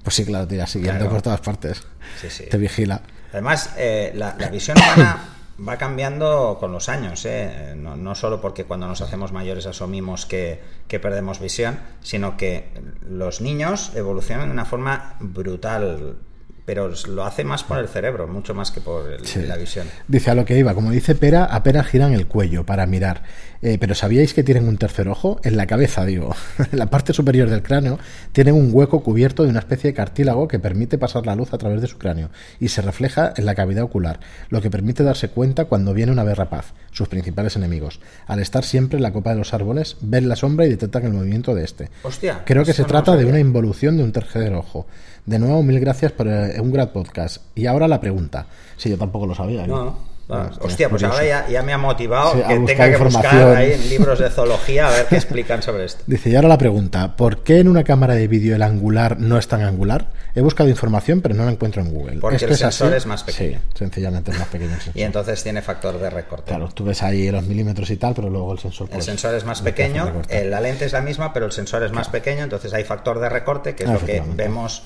Pues 0.03 0.15
sí, 0.17 0.23
claro, 0.23 0.47
tira 0.47 0.67
siguiendo 0.67 0.99
Claro. 0.99 1.13
por 1.13 1.21
todas 1.23 1.41
partes. 1.41 1.81
Sí, 2.21 2.27
sí. 2.29 2.43
Te 2.49 2.58
vigila. 2.60 3.01
Además, 3.34 3.71
eh, 3.75 4.12
la, 4.15 4.36
la 4.39 4.49
visión 4.49 4.77
humana 4.77 5.17
va 5.57 5.77
cambiando 5.77 6.57
con 6.59 6.71
los 6.71 6.89
años, 6.89 7.25
¿eh? 7.25 7.73
no, 7.75 8.15
solo 8.15 8.41
porque 8.41 8.65
cuando 8.65 8.87
nos 8.87 9.01
hacemos 9.01 9.31
mayores 9.31 9.65
asumimos 9.65 10.25
que, 10.25 10.61
que 10.87 10.99
perdemos 10.99 11.39
visión, 11.39 11.79
sino 12.01 12.35
que 12.37 12.69
los 13.07 13.41
niños 13.41 13.91
evolucionan 13.95 14.47
de 14.47 14.53
una 14.53 14.65
forma 14.65 15.15
brutal, 15.19 16.17
pero 16.65 16.91
lo 17.10 17.23
hace 17.25 17.43
más 17.43 17.63
por 17.63 17.78
el 17.78 17.88
cerebro, 17.88 18.28
mucho 18.28 18.54
más 18.54 18.71
que 18.71 18.82
por 18.82 19.12
el- 19.12 19.25
Sí. 19.25 19.41
la 19.43 19.56
visión. 19.56 19.88
Dice 20.08 20.32
a 20.32 20.36
lo 20.36 20.45
que 20.45 20.58
iba, 20.58 20.73
como 20.73 20.91
dice 20.91 21.15
Pera, 21.15 21.45
apenas 21.45 21.88
giran 21.88 22.13
el 22.13 22.28
cuello 22.28 22.65
para 22.65 22.86
mirar. 22.86 23.23
Eh, 23.62 23.78
pero 23.80 23.95
¿sabíais 23.95 24.34
que 24.34 24.43
tienen 24.43 24.67
un 24.67 24.78
tercer 24.78 25.08
ojo? 25.08 25.39
En 25.43 25.58
la 25.58 25.65
cabeza, 25.65 26.06
digo. 26.06 26.36
en 26.71 26.78
la 26.78 26.88
parte 26.88 27.13
superior 27.13 27.49
del 27.49 27.63
cráneo 27.63 27.97
tienen 28.32 28.54
un 28.56 28.69
hueco 28.71 29.01
cubierto 29.01 29.43
de 29.43 29.49
una 29.49 29.60
especie 29.60 29.89
de 29.89 29.93
cartílago 29.95 30.47
que 30.47 30.60
permite 30.60 30.97
pasar 30.97 31.25
la 31.25 31.36
luz 31.36 31.54
a 31.54 31.58
través 31.58 31.82
de 31.82 31.88
su 31.88 31.97
cráneo 31.97 32.30
y 32.60 32.67
se 32.67 32.82
refleja 32.82 33.34
en 33.36 33.45
la 33.45 33.56
cavidad 33.56 33.84
ocular, 33.84 34.19
lo 34.49 34.62
que 34.62 34.69
permite 34.69 35.04
darse 35.04 35.30
cuenta 35.30 35.65
cuando 35.65 35.93
viene 35.93 36.12
una 36.12 36.23
rapaz, 36.36 36.73
sus 36.91 37.08
principales 37.08 37.56
enemigos. 37.56 37.99
Al 38.28 38.39
estar 38.39 38.63
siempre 38.63 38.97
en 38.97 39.04
la 39.04 39.13
copa 39.13 39.30
de 39.32 39.38
los 39.38 39.54
árboles, 39.54 39.97
ven 40.01 40.28
la 40.28 40.36
sombra 40.36 40.65
y 40.65 40.69
detectan 40.69 41.06
el 41.06 41.13
movimiento 41.13 41.54
de 41.56 41.63
este. 41.63 41.89
Hostia, 42.04 42.41
Creo 42.45 42.65
que 42.65 42.73
se 42.73 42.84
trata 42.84 43.15
de 43.15 43.25
una 43.25 43.39
involución 43.39 43.95
de 43.97 44.04
un 44.04 44.12
tercer 44.12 44.54
ojo. 44.54 44.86
De 45.25 45.39
nuevo, 45.39 45.63
mil 45.63 45.79
gracias 45.79 46.11
por 46.11 46.27
un 46.27 46.71
gran 46.71 46.89
podcast. 46.89 47.38
Y 47.55 47.65
ahora 47.65 47.88
la 47.88 47.99
pregunta. 47.99 48.45
Sí, 48.77 48.89
yo 48.89 48.97
tampoco 48.97 49.25
lo 49.25 49.33
sabía. 49.33 49.65
¿eh? 49.65 49.67
No, 49.67 49.97
Bueno, 50.27 50.49
Ah, 50.51 50.57
hostia, 50.61 50.89
pues 50.89 51.03
curioso. 51.03 51.13
ahora 51.13 51.25
ya, 51.45 51.47
ya 51.47 51.61
me 51.61 51.71
ha 51.73 51.77
motivado 51.77 52.33
Sí, 52.33 52.39
que 52.47 52.59
tenga 52.59 52.89
que 52.89 52.97
buscar 52.97 53.55
ahí 53.57 53.73
en 53.73 53.89
libros 53.89 54.17
de 54.19 54.29
zoología 54.29 54.88
a 54.88 54.91
ver 54.91 55.05
qué 55.07 55.15
explican 55.17 55.61
sobre 55.61 55.85
esto. 55.85 56.03
Dice, 56.07 56.29
y 56.31 56.35
ahora 56.35 56.47
la 56.47 56.57
pregunta, 56.57 57.15
¿por 57.15 57.43
qué 57.43 57.59
en 57.59 57.67
una 57.67 57.83
cámara 57.83 58.15
de 58.15 58.27
vídeo 58.27 58.55
el 58.55 58.63
angular 58.63 59.19
no 59.19 59.38
es 59.38 59.47
tan 59.47 59.61
angular? 59.61 60.07
He 60.33 60.41
buscado 60.41 60.67
información, 60.69 61.21
pero 61.21 61.33
no 61.35 61.45
la 61.45 61.51
encuentro 61.51 61.81
en 61.81 61.91
Google. 61.93 62.17
Porque 62.19 62.35
¿Esto 62.38 62.47
el 62.47 62.53
es 62.53 62.59
sensor 62.59 62.88
así? 62.88 62.97
es 62.97 63.05
más 63.05 63.23
pequeño. 63.23 63.59
Sí, 63.59 63.77
sencillamente 63.77 64.31
es 64.31 64.39
más 64.39 64.47
pequeño 64.49 64.71
el 64.73 64.81
sensor. 64.81 64.97
Y 64.97 65.03
entonces 65.03 65.41
tiene 65.43 65.61
factor 65.61 65.97
de 65.99 66.09
recorte. 66.09 66.49
Claro, 66.49 66.69
tú 66.73 66.83
ves 66.83 67.03
ahí 67.03 67.29
los 67.31 67.45
milímetros 67.45 67.89
y 67.91 67.95
tal, 67.97 68.13
pero 68.15 68.29
luego 68.29 68.51
el 68.51 68.59
sensor... 68.59 68.88
El 68.88 68.93
pues, 68.95 69.05
sensor 69.05 69.33
es 69.35 69.45
más 69.45 69.61
pequeño, 69.61 70.23
eh, 70.27 70.43
la 70.45 70.59
lente 70.59 70.85
es 70.85 70.91
la 70.93 71.01
misma, 71.01 71.31
pero 71.33 71.45
el 71.45 71.51
sensor 71.51 71.83
es 71.83 71.91
más 71.91 72.09
pequeño, 72.09 72.43
entonces 72.43 72.73
hay 72.73 72.83
factor 72.83 73.19
de 73.19 73.29
recorte, 73.29 73.75
que 73.75 73.83
es 73.83 73.89
lo 73.89 73.99
que 73.99 74.21
vemos 74.35 74.83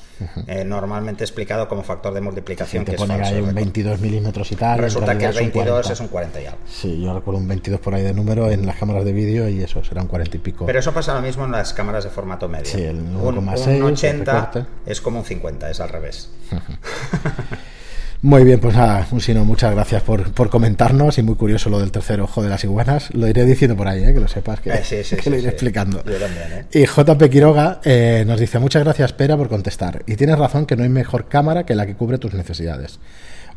eh, 0.47 0.63
normalmente 0.65 1.23
explicado 1.23 1.67
como 1.67 1.82
factor 1.84 2.13
de 2.13 2.21
multiplicación, 2.21 2.84
te 2.86 2.91
que 2.91 2.95
es 2.97 3.02
ponen 3.02 3.17
falso. 3.17 3.34
ahí 3.34 3.39
un 3.39 3.47
recorte. 3.47 3.63
22 3.63 3.99
milímetros 4.02 4.52
y 4.52 4.56
tal. 4.56 4.80
Resulta 4.80 5.17
que 5.17 5.29
el 5.30 5.52
realidad 5.52 5.84
son 5.84 5.88
22 5.88 5.88
40. 5.88 5.94
es 5.94 6.00
un 6.00 6.08
40 6.08 6.42
y 6.42 6.46
algo. 6.46 6.60
Sí, 6.68 7.02
yo 7.02 7.13
recuerdo 7.13 7.39
un 7.39 7.48
22 7.48 7.80
por 7.80 7.96
ahí 7.96 8.04
de 8.04 8.13
número 8.13 8.50
en 8.52 8.65
las 8.65 8.78
cámaras 8.78 9.06
de 9.06 9.13
vídeo 9.13 9.50
y 9.50 9.62
eso, 9.62 9.84
será 9.84 10.02
un 10.02 10.08
40 10.08 10.38
y 10.38 10.39
pico. 10.39 10.65
Pero 10.65 10.80
eso 10.80 10.94
pasa 10.94 11.13
lo 11.13 11.22
mismo 11.22 11.46
en 11.46 11.52
las 11.52 11.74
cámaras 11.74 12.04
de 12.04 12.10
formato 12.10 12.48
medio. 12.48 12.65
Sí, 12.65 12.82
el 12.82 12.98
un, 12.98 13.36
1,6, 13.36 13.68
un 13.68 13.74
el 13.74 13.84
80 13.84 14.32
recorte. 14.34 14.65
es 14.86 15.02
como 15.02 15.20
un 15.20 15.26
50, 15.26 15.70
es 15.70 15.80
al 15.80 15.89
revés. 15.89 16.30
Muy 18.22 18.44
bien, 18.44 18.60
pues 18.60 18.76
nada, 18.76 19.08
Usino, 19.12 19.46
muchas 19.46 19.74
gracias 19.74 20.02
por, 20.02 20.34
por 20.34 20.50
comentarnos 20.50 21.18
y 21.18 21.24
muy 21.24 21.36
curioso 21.36 21.70
lo 21.70 21.80
del 21.80 21.89
tercer 21.89 22.20
ojo 22.20 22.44
de 22.44 22.50
las 22.50 22.62
iguanas. 22.65 23.13
Lo 23.13 23.30
iré 23.30 23.46
diciendo 23.46 23.78
por 23.78 23.88
ahí, 23.88 24.04
¿eh? 24.04 24.13
que 24.13 24.20
lo 24.20 24.28
sepas, 24.28 24.60
que, 24.60 24.72
Eh, 24.72 24.84
sí, 24.84 25.06
sí, 25.06 25.15
que 25.15 25.22
sí, 25.22 25.30
lo 25.30 25.38
iré 25.38 25.48
explicando. 25.48 26.04
Yo 26.04 26.18
también, 26.18 26.52
¿eh? 26.52 26.65
Y 26.74 26.86
JP 26.86 27.30
Quiroga 27.32 27.80
eh, 27.86 28.26
nos 28.28 28.42
dice, 28.42 28.60
muchas 28.60 28.84
gracias, 28.84 29.13
Pera, 29.13 29.38
por 29.38 29.48
contestar. 29.48 30.04
Y 30.06 30.18
tienes 30.18 30.38
razón 30.38 30.65
que 30.65 30.76
no 30.76 30.84
hay 30.84 30.89
mejor 30.89 31.30
cámara 31.30 31.65
que 31.65 31.76
la 31.76 31.86
que 31.86 31.96
cubre 31.96 32.18
tus 32.18 32.34
necesidades. 32.34 33.00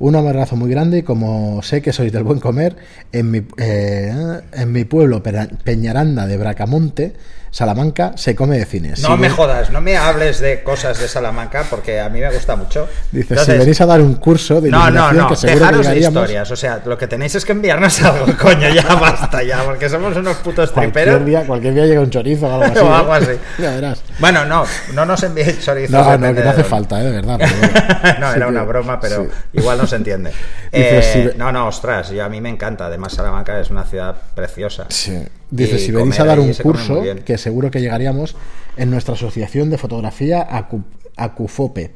Un 0.03 0.17
abrazo 0.17 0.57
muy 0.57 0.69
grande 0.69 0.99
y 0.99 1.03
como 1.05 1.63
sé 1.63 1.81
que 1.81 1.93
sois 1.93 2.11
del 2.11 2.25
buen 2.25 2.41
comer, 2.41 2.75
en 3.13 3.31
mi, 3.31 3.47
eh, 3.57 4.13
en 4.53 4.73
mi 4.73 4.85
pueblo 4.85 5.23
Peñaranda 5.23 6.27
de 6.27 6.37
Bracamonte, 6.39 7.13
Salamanca, 7.53 8.13
se 8.17 8.35
come 8.35 8.57
de 8.59 8.65
cines. 8.65 9.01
No 9.01 9.09
Si 9.09 9.15
me 9.17 9.29
ven- 9.29 9.37
jodas, 9.37 9.71
no 9.71 9.83
me 9.83 9.95
hables 9.99 10.41
de 10.41 10.63
cosas 10.63 10.99
de 10.99 11.07
Salamanca 11.07 11.67
porque 11.69 12.01
a 12.01 12.09
mí 12.09 12.19
me 12.19 12.33
gusta 12.33 12.57
mucho. 12.57 12.89
Dice, 13.11 13.35
Entonces, 13.35 13.55
si 13.55 13.59
venís 13.61 13.81
a 13.83 13.85
dar 13.87 14.01
un 14.01 14.15
curso 14.15 14.59
de 14.63 14.71
No, 14.71 14.91
no, 14.91 15.13
no, 15.13 15.29
que 15.29 15.37
seguro 15.37 15.59
dejaros 15.61 15.87
de 15.87 15.99
historias. 15.99 16.51
O 16.51 16.57
sea, 16.57 16.81
lo 16.83 16.97
que 16.97 17.07
tenéis 17.07 17.35
es 17.35 17.45
que 17.45 17.53
enviarnos 17.53 18.01
algo, 18.05 18.25
coño, 18.41 18.71
ya 18.71 18.95
basta 18.95 19.43
ya, 19.43 19.63
porque 19.65 19.91
somos 19.91 20.17
unos 20.17 20.39
putos 20.39 20.71
Cualquier 20.73 20.93
triperos. 21.05 21.27
día, 21.27 21.47
cualquier 21.47 21.75
día 21.75 21.85
llega 21.85 22.01
un 22.01 22.09
chorizo 22.09 22.47
o 22.47 22.53
algo 22.55 22.65
así. 22.65 22.79
O 22.83 22.87
¿eh? 22.91 22.95
algo 22.97 23.13
así. 23.13 23.33
ya 23.63 23.71
verás. 23.73 24.03
Bueno, 24.19 24.47
no, 24.47 24.65
no 24.95 25.05
nos 25.05 25.23
enviéis 25.23 25.61
chorizos. 25.63 25.91
No, 25.93 26.17
no, 26.17 26.35
que 26.35 26.43
no 26.43 26.51
hace 26.51 26.65
falta, 26.65 27.03
¿eh? 27.03 27.05
de 27.05 27.11
verdad. 27.11 27.37
pero 27.39 28.19
no, 28.19 28.31
Sí 28.31 28.37
era 28.37 28.47
que- 28.47 28.51
una 28.51 28.63
broma, 28.65 28.99
pero 28.99 29.25
sí. 29.25 29.29
igual 29.53 29.77
no 29.77 29.87
se 29.87 29.97
entiende. 29.97 30.31
Dice, 30.73 30.99
Eh, 30.99 31.31
si 31.33 31.39
No, 31.39 31.53
no, 31.53 31.67
ostras, 31.69 32.09
yo, 32.09 32.25
a 32.25 32.31
mí 32.31 32.41
me 32.41 32.49
encanta. 32.49 32.87
Además, 32.87 33.13
Salamanca 33.13 33.61
es 33.61 33.69
una 33.69 33.85
ciudad 33.85 34.15
preciosa. 34.35 34.87
Sí. 34.89 35.23
Dice, 35.53 35.79
si 35.79 35.93
venís 35.93 36.19
a 36.19 36.25
dar 36.25 36.41
un 36.41 36.53
curso, 36.55 37.03
que 37.25 37.39
seguro 37.39 37.71
que 37.71 37.81
llegaríamos 37.81 38.35
en 38.77 38.91
nuestra 38.91 39.15
asociación 39.15 39.71
de 39.71 39.79
fotografía 39.79 40.49
Acu- 40.51 40.83
Acufope. 41.17 41.91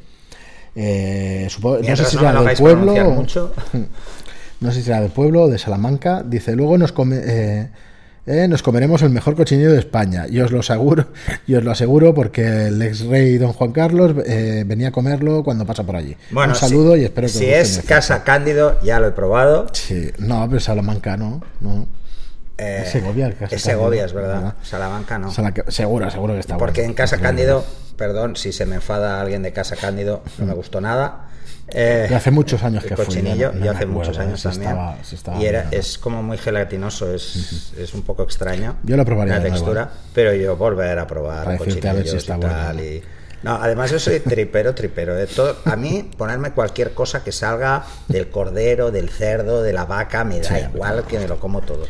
Eh, 0.75 1.47
supongo- 1.51 1.79
no 1.79 1.97
sé 1.97 2.05
si 2.05 2.17
será 2.19 2.43
del 2.43 2.57
pueblo. 2.57 2.93
o- 2.93 3.11
mucho. 3.13 3.53
No 4.61 4.71
sé 4.73 4.79
si 4.79 4.85
será 4.85 5.03
del 5.03 5.11
pueblo 5.11 5.43
o 5.43 5.49
de 5.49 5.59
Salamanca. 5.59 6.23
Dice, 6.25 6.57
luego 6.57 6.79
nos 6.79 6.91
come, 6.93 7.21
eh, 7.23 7.69
eh, 8.27 8.49
nos 8.49 8.63
comeremos 8.63 9.03
el 9.03 9.11
mejor 9.11 9.37
cochinillo 9.37 9.71
de 9.73 9.79
España. 9.79 10.27
Y 10.31 10.41
os 10.41 10.51
lo 10.51 10.61
aseguro, 10.61 11.09
y 11.47 11.55
os 11.57 11.63
lo 11.63 11.71
aseguro 11.73 12.15
porque 12.15 12.69
el 12.69 12.81
ex 12.81 13.01
rey 13.07 13.37
don 13.37 13.53
Juan 13.53 13.73
Carlos 13.73 14.15
eh, 14.27 14.65
venía 14.67 14.89
a 14.89 14.93
comerlo 14.93 15.45
cuando 15.45 15.67
pasa 15.67 15.83
por 15.85 15.97
allí. 15.97 16.17
Bueno, 16.31 16.55
un 16.55 16.59
saludo 16.59 16.95
si, 16.95 17.01
y 17.03 17.05
espero 17.05 17.27
que 17.27 17.33
si 17.35 17.45
es 17.47 17.83
Casa 17.87 18.25
Cándido, 18.25 18.79
ya 18.83 18.99
lo 18.99 19.09
he 19.09 19.13
probado. 19.13 19.67
Sí, 19.73 20.11
no, 20.21 20.47
pero 20.49 20.59
Salamanca 20.61 21.19
no. 21.19 21.43
no. 21.61 21.87
Eh, 22.59 22.85
Segovia, 22.91 23.27
el 23.27 23.37
es 23.51 23.61
Segovia, 23.63 24.05
es 24.07 24.13
verdad. 24.13 24.35
¿verdad? 24.37 24.55
Salamanca 24.63 25.19
no. 25.19 25.31
Salamanca- 25.31 25.71
seguro, 25.71 26.11
seguro 26.11 26.35
que 26.35 26.41
está 26.41 26.57
Porque 26.57 26.81
bueno. 26.83 26.91
en 26.93 26.95
Casa 26.95 27.19
Cándido 27.19 27.65
perdón 27.97 28.37
si 28.37 28.53
se 28.53 28.67
me 28.67 28.77
enfada 28.77 29.21
alguien 29.21 29.43
de 29.43 29.53
casa 29.53 29.77
Cándido, 29.77 30.23
no 30.39 30.47
me 30.47 30.55
gustó 30.55 30.81
nada. 30.81 31.23
Eh, 31.69 32.07
Y 32.11 32.15
hace 32.15 32.31
muchos 32.31 32.63
años 32.63 32.85
que 32.85 32.95
fui, 32.95 33.07
cochinillo, 33.07 33.49
no- 33.49 33.53
no 33.55 33.59
y 33.59 33.63
me 33.63 33.69
hace 33.71 33.79
acuerdo, 33.85 33.93
muchos 33.99 34.19
años 34.19 34.41
si 34.41 34.49
también. 34.49 34.71
estaba- 34.71 34.97
si 35.03 35.15
estaba 35.17 35.39
y 35.43 35.47
era, 35.47 35.67
es 35.73 35.99
como 35.99 36.23
muy 36.23 36.39
gelatinoso, 36.39 37.13
es, 37.13 37.73
es 37.77 37.93
un 37.95 38.03
poco 38.03 38.23
extraño. 38.23 38.77
Yo 38.85 38.97
lo 38.97 39.05
probaría 39.05 39.35
La 39.35 39.41
de 39.41 39.51
nuevo, 39.51 39.65
textura, 39.65 39.91
pero 40.15 40.33
yo 40.35 40.57
volver 40.57 40.99
a 40.99 41.07
probar 41.07 41.47
a 41.49 41.51
ver 41.59 41.63
si 42.09 42.17
está 42.17 42.37
y 42.37 42.39
bueno. 42.39 42.55
tal, 42.55 42.81
y- 42.81 43.03
No, 43.47 43.55
además 43.63 43.93
yo 43.93 44.01
soy 44.01 44.19
tripero, 44.21 44.75
tripero. 44.75 45.15
De 45.15 45.27
todo, 45.29 45.57
a 45.65 45.77
mí 45.77 46.11
ponerme 46.17 46.51
cualquier 46.51 46.95
cosa 46.95 47.23
que 47.23 47.31
salga 47.31 47.85
del 48.09 48.29
cordero, 48.29 48.91
del 48.91 49.09
cerdo, 49.09 49.63
de 49.63 49.73
la 49.73 49.85
vaca, 49.85 50.25
me 50.25 50.41
da 50.41 50.49
Sí, 50.49 50.65
igual 50.75 51.05
que 51.05 51.19
me 51.21 51.29
lo 51.29 51.39
como 51.39 51.61
todo. 51.63 51.85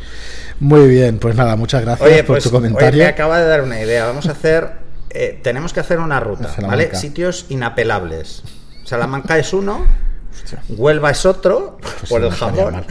Muy 0.59 0.87
bien, 0.87 1.17
pues 1.17 1.35
nada, 1.35 1.55
muchas 1.55 1.81
gracias 1.81 2.07
Oye, 2.07 2.23
por 2.23 2.35
pues 2.35 2.43
tu 2.43 2.49
oye, 2.49 2.57
comentario. 2.57 3.03
me 3.03 3.09
acaba 3.09 3.39
de 3.39 3.47
dar 3.47 3.63
una 3.63 3.81
idea. 3.81 4.05
Vamos 4.05 4.27
a 4.27 4.33
hacer, 4.33 4.69
eh, 5.09 5.39
tenemos 5.41 5.73
que 5.73 5.79
hacer 5.79 5.97
una 5.99 6.19
ruta. 6.19 6.53
¿vale? 6.61 6.95
Sitios 6.95 7.45
inapelables. 7.49 8.43
Salamanca 8.83 9.37
es 9.39 9.51
uno, 9.51 9.83
Hostia, 10.31 10.61
Huelva 10.69 11.09
es 11.09 11.25
otro, 11.25 11.77
pues 11.81 12.09
por 12.09 12.23
el 12.23 12.31
jamón. 12.31 12.85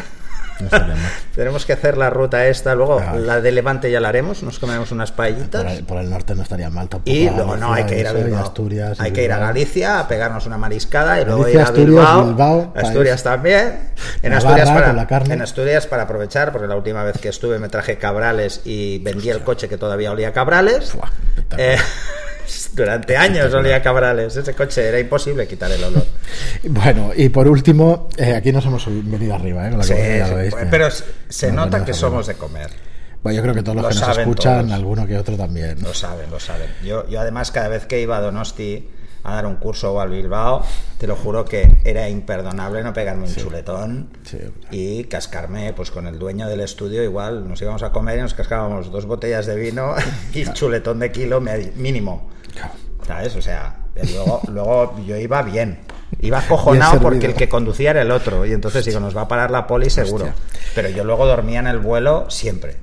Tenemos 1.34 1.66
que 1.66 1.72
hacer 1.72 1.96
la 1.96 2.10
ruta 2.10 2.46
esta, 2.46 2.74
luego 2.74 3.00
Ah. 3.00 3.14
la 3.16 3.40
de 3.40 3.52
Levante 3.52 3.90
ya 3.90 4.00
la 4.00 4.08
haremos, 4.08 4.42
nos 4.42 4.58
comemos 4.58 4.90
unas 4.92 5.12
paellitas. 5.12 5.62
Por 5.62 5.72
el, 5.72 5.84
por 5.84 5.98
el 5.98 6.10
norte 6.10 6.34
no 6.34 6.42
estaría 6.42 6.70
mal 6.70 6.88
tampoco. 6.88 7.10
Y 7.10 7.28
luego 7.30 7.56
no, 7.56 7.72
hay 7.72 7.84
que 7.84 7.98
ir 7.98 8.06
a 8.06 8.12
Bilbao. 8.12 8.42
Asturias. 8.42 9.00
hay 9.00 9.12
que 9.12 9.24
ir 9.24 9.32
a 9.32 9.36
Bilbao. 9.36 9.52
Galicia 9.54 10.00
a 10.00 10.08
pegarnos 10.08 10.46
una 10.46 10.58
mariscada 10.58 11.20
y 11.20 11.24
luego 11.24 11.42
Galicia, 11.42 11.60
ir 11.60 11.66
a 11.66 11.68
Asturias, 11.68 11.86
Bilbao. 11.88 12.24
Bilbao, 12.26 12.72
Asturias 12.76 13.22
también. 13.22 13.78
En 14.22 14.32
Asturias, 14.32 14.70
para, 14.70 14.92
la 14.92 15.06
carne. 15.06 15.34
en 15.34 15.42
Asturias 15.42 15.86
para 15.86 16.04
aprovechar, 16.04 16.52
porque 16.52 16.66
la 16.66 16.76
última 16.76 17.04
vez 17.04 17.18
que 17.18 17.28
estuve 17.28 17.58
me 17.58 17.68
traje 17.68 17.98
cabrales 17.98 18.62
y 18.64 18.98
vendí 19.00 19.30
el 19.30 19.42
coche 19.42 19.68
que 19.68 19.78
todavía 19.78 20.10
olía 20.12 20.28
a 20.28 20.32
cabrales. 20.32 20.90
Fuah, 20.90 21.10
espectacular. 21.36 21.70
Eh, 21.74 21.78
durante 22.74 23.16
años 23.16 23.52
olía 23.54 23.82
cabrales. 23.82 24.36
Ese 24.36 24.54
coche 24.54 24.86
era 24.88 24.98
imposible 25.00 25.46
quitar 25.46 25.70
el 25.72 25.82
olor. 25.84 26.04
Bueno, 26.68 27.12
y 27.16 27.28
por 27.28 27.46
último, 27.48 28.08
eh, 28.16 28.34
aquí 28.34 28.50
nos 28.52 28.64
hemos 28.66 28.84
venido 28.86 29.34
arriba, 29.34 29.66
¿eh? 29.66 29.70
Con 29.70 29.78
la 29.78 29.84
Sí, 29.84 29.92
comida, 29.94 30.34
veis, 30.34 30.54
pero 30.70 30.88
se 31.28 31.46
nos 31.48 31.56
nota 31.66 31.78
que 31.78 31.82
arriba. 31.92 31.98
somos 31.98 32.26
de 32.26 32.34
comer. 32.34 32.70
Bueno, 33.22 33.36
yo 33.36 33.42
creo 33.42 33.54
que 33.54 33.62
todos 33.62 33.76
los 33.76 33.82
Lo 33.84 33.88
que 34.00 34.06
nos 34.06 34.18
escuchan, 34.18 34.60
todos. 34.66 34.72
alguno 34.72 35.06
que 35.06 35.16
otro 35.18 35.36
también. 35.36 35.82
Lo 35.82 35.92
saben, 35.94 36.30
lo 36.30 36.38
saben. 36.40 36.68
Yo, 36.84 37.08
yo 37.08 37.20
además 37.20 37.50
cada 37.50 37.68
vez 37.68 37.86
que 37.86 38.00
iba 38.00 38.16
a 38.16 38.20
Donosti 38.20 38.88
a 39.26 39.34
dar 39.34 39.46
un 39.46 39.56
curso 39.56 39.92
o 39.94 40.00
al 40.00 40.10
Bilbao, 40.10 40.62
te 40.98 41.06
lo 41.06 41.16
juro 41.16 41.44
que 41.44 41.76
era 41.84 42.08
imperdonable 42.08 42.82
no 42.82 42.92
pegarme 42.92 43.26
un 43.26 43.34
chuletón 43.34 44.08
Sí. 44.24 44.38
y 44.70 45.04
cascarme 45.04 45.72
pues 45.72 45.90
con 45.90 46.06
el 46.06 46.18
dueño 46.18 46.48
del 46.48 46.60
estudio 46.60 47.02
igual 47.02 47.48
nos 47.48 47.60
íbamos 47.60 47.82
a 47.82 47.90
comer 47.90 48.18
y 48.18 48.22
nos 48.22 48.34
cascábamos 48.34 48.90
dos 48.90 49.06
botellas 49.06 49.46
de 49.46 49.56
vino 49.56 49.94
y 50.32 50.44
chuletón 50.52 50.98
de 51.00 51.12
kilo 51.12 51.40
mínimo. 51.40 52.28
Claro. 52.52 52.72
¿Sabes? 53.06 53.36
O 53.36 53.42
sea, 53.42 53.76
luego, 53.94 54.40
luego 54.48 54.96
yo 55.06 55.16
iba 55.16 55.42
bien. 55.42 55.78
Iba 56.20 56.38
acojonado 56.38 56.92
Bien 56.92 57.02
porque 57.02 57.26
el 57.26 57.34
que 57.34 57.48
conducía 57.48 57.90
era 57.90 58.02
el 58.02 58.10
otro. 58.10 58.46
Y 58.46 58.52
entonces 58.52 58.84
digo, 58.84 59.00
nos 59.00 59.16
va 59.16 59.22
a 59.22 59.28
parar 59.28 59.50
la 59.50 59.66
poli 59.66 59.90
seguro. 59.90 60.26
Hostia. 60.26 60.42
Pero 60.74 60.88
yo 60.88 61.04
luego 61.04 61.26
dormía 61.26 61.58
en 61.60 61.66
el 61.66 61.78
vuelo 61.78 62.30
siempre. 62.30 62.76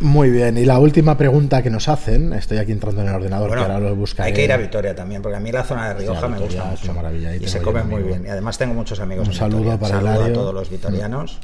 Muy 0.00 0.30
bien, 0.30 0.56
y 0.56 0.64
la 0.64 0.78
última 0.78 1.16
pregunta 1.18 1.60
que 1.60 1.70
nos 1.70 1.88
hacen, 1.88 2.32
estoy 2.32 2.58
aquí 2.58 2.70
entrando 2.70 3.02
en 3.02 3.08
el 3.08 3.14
ordenador, 3.16 3.48
Bueno, 3.48 3.66
que 3.66 3.72
ahora 3.72 3.88
lo 3.88 3.96
buscaré. 3.96 4.28
hay 4.28 4.32
que 4.32 4.44
ir 4.44 4.52
a 4.52 4.56
Vitoria 4.56 4.94
también, 4.94 5.22
porque 5.22 5.36
a 5.36 5.40
mí 5.40 5.50
la 5.50 5.64
zona 5.64 5.88
de 5.88 5.94
Rioja 5.94 6.20
Sí, 6.20 6.26
me 6.28 6.38
Vitoria 6.38 6.62
gusta 6.62 6.80
mucho. 6.82 6.94
maravilla, 6.94 7.34
y 7.34 7.48
se 7.48 7.60
come 7.60 7.82
muy 7.82 8.02
bien. 8.04 8.24
Y 8.24 8.28
además 8.28 8.56
tengo 8.58 8.74
muchos 8.74 9.00
amigos 9.00 9.26
Un 9.26 9.32
en 9.32 9.38
saludo 9.38 9.58
Vitoria. 9.72 9.78
para 9.80 9.94
Saludo 10.00 10.24
a 10.24 10.32
todos 10.32 10.54
los 10.54 10.70
vitorianos. 10.70 11.40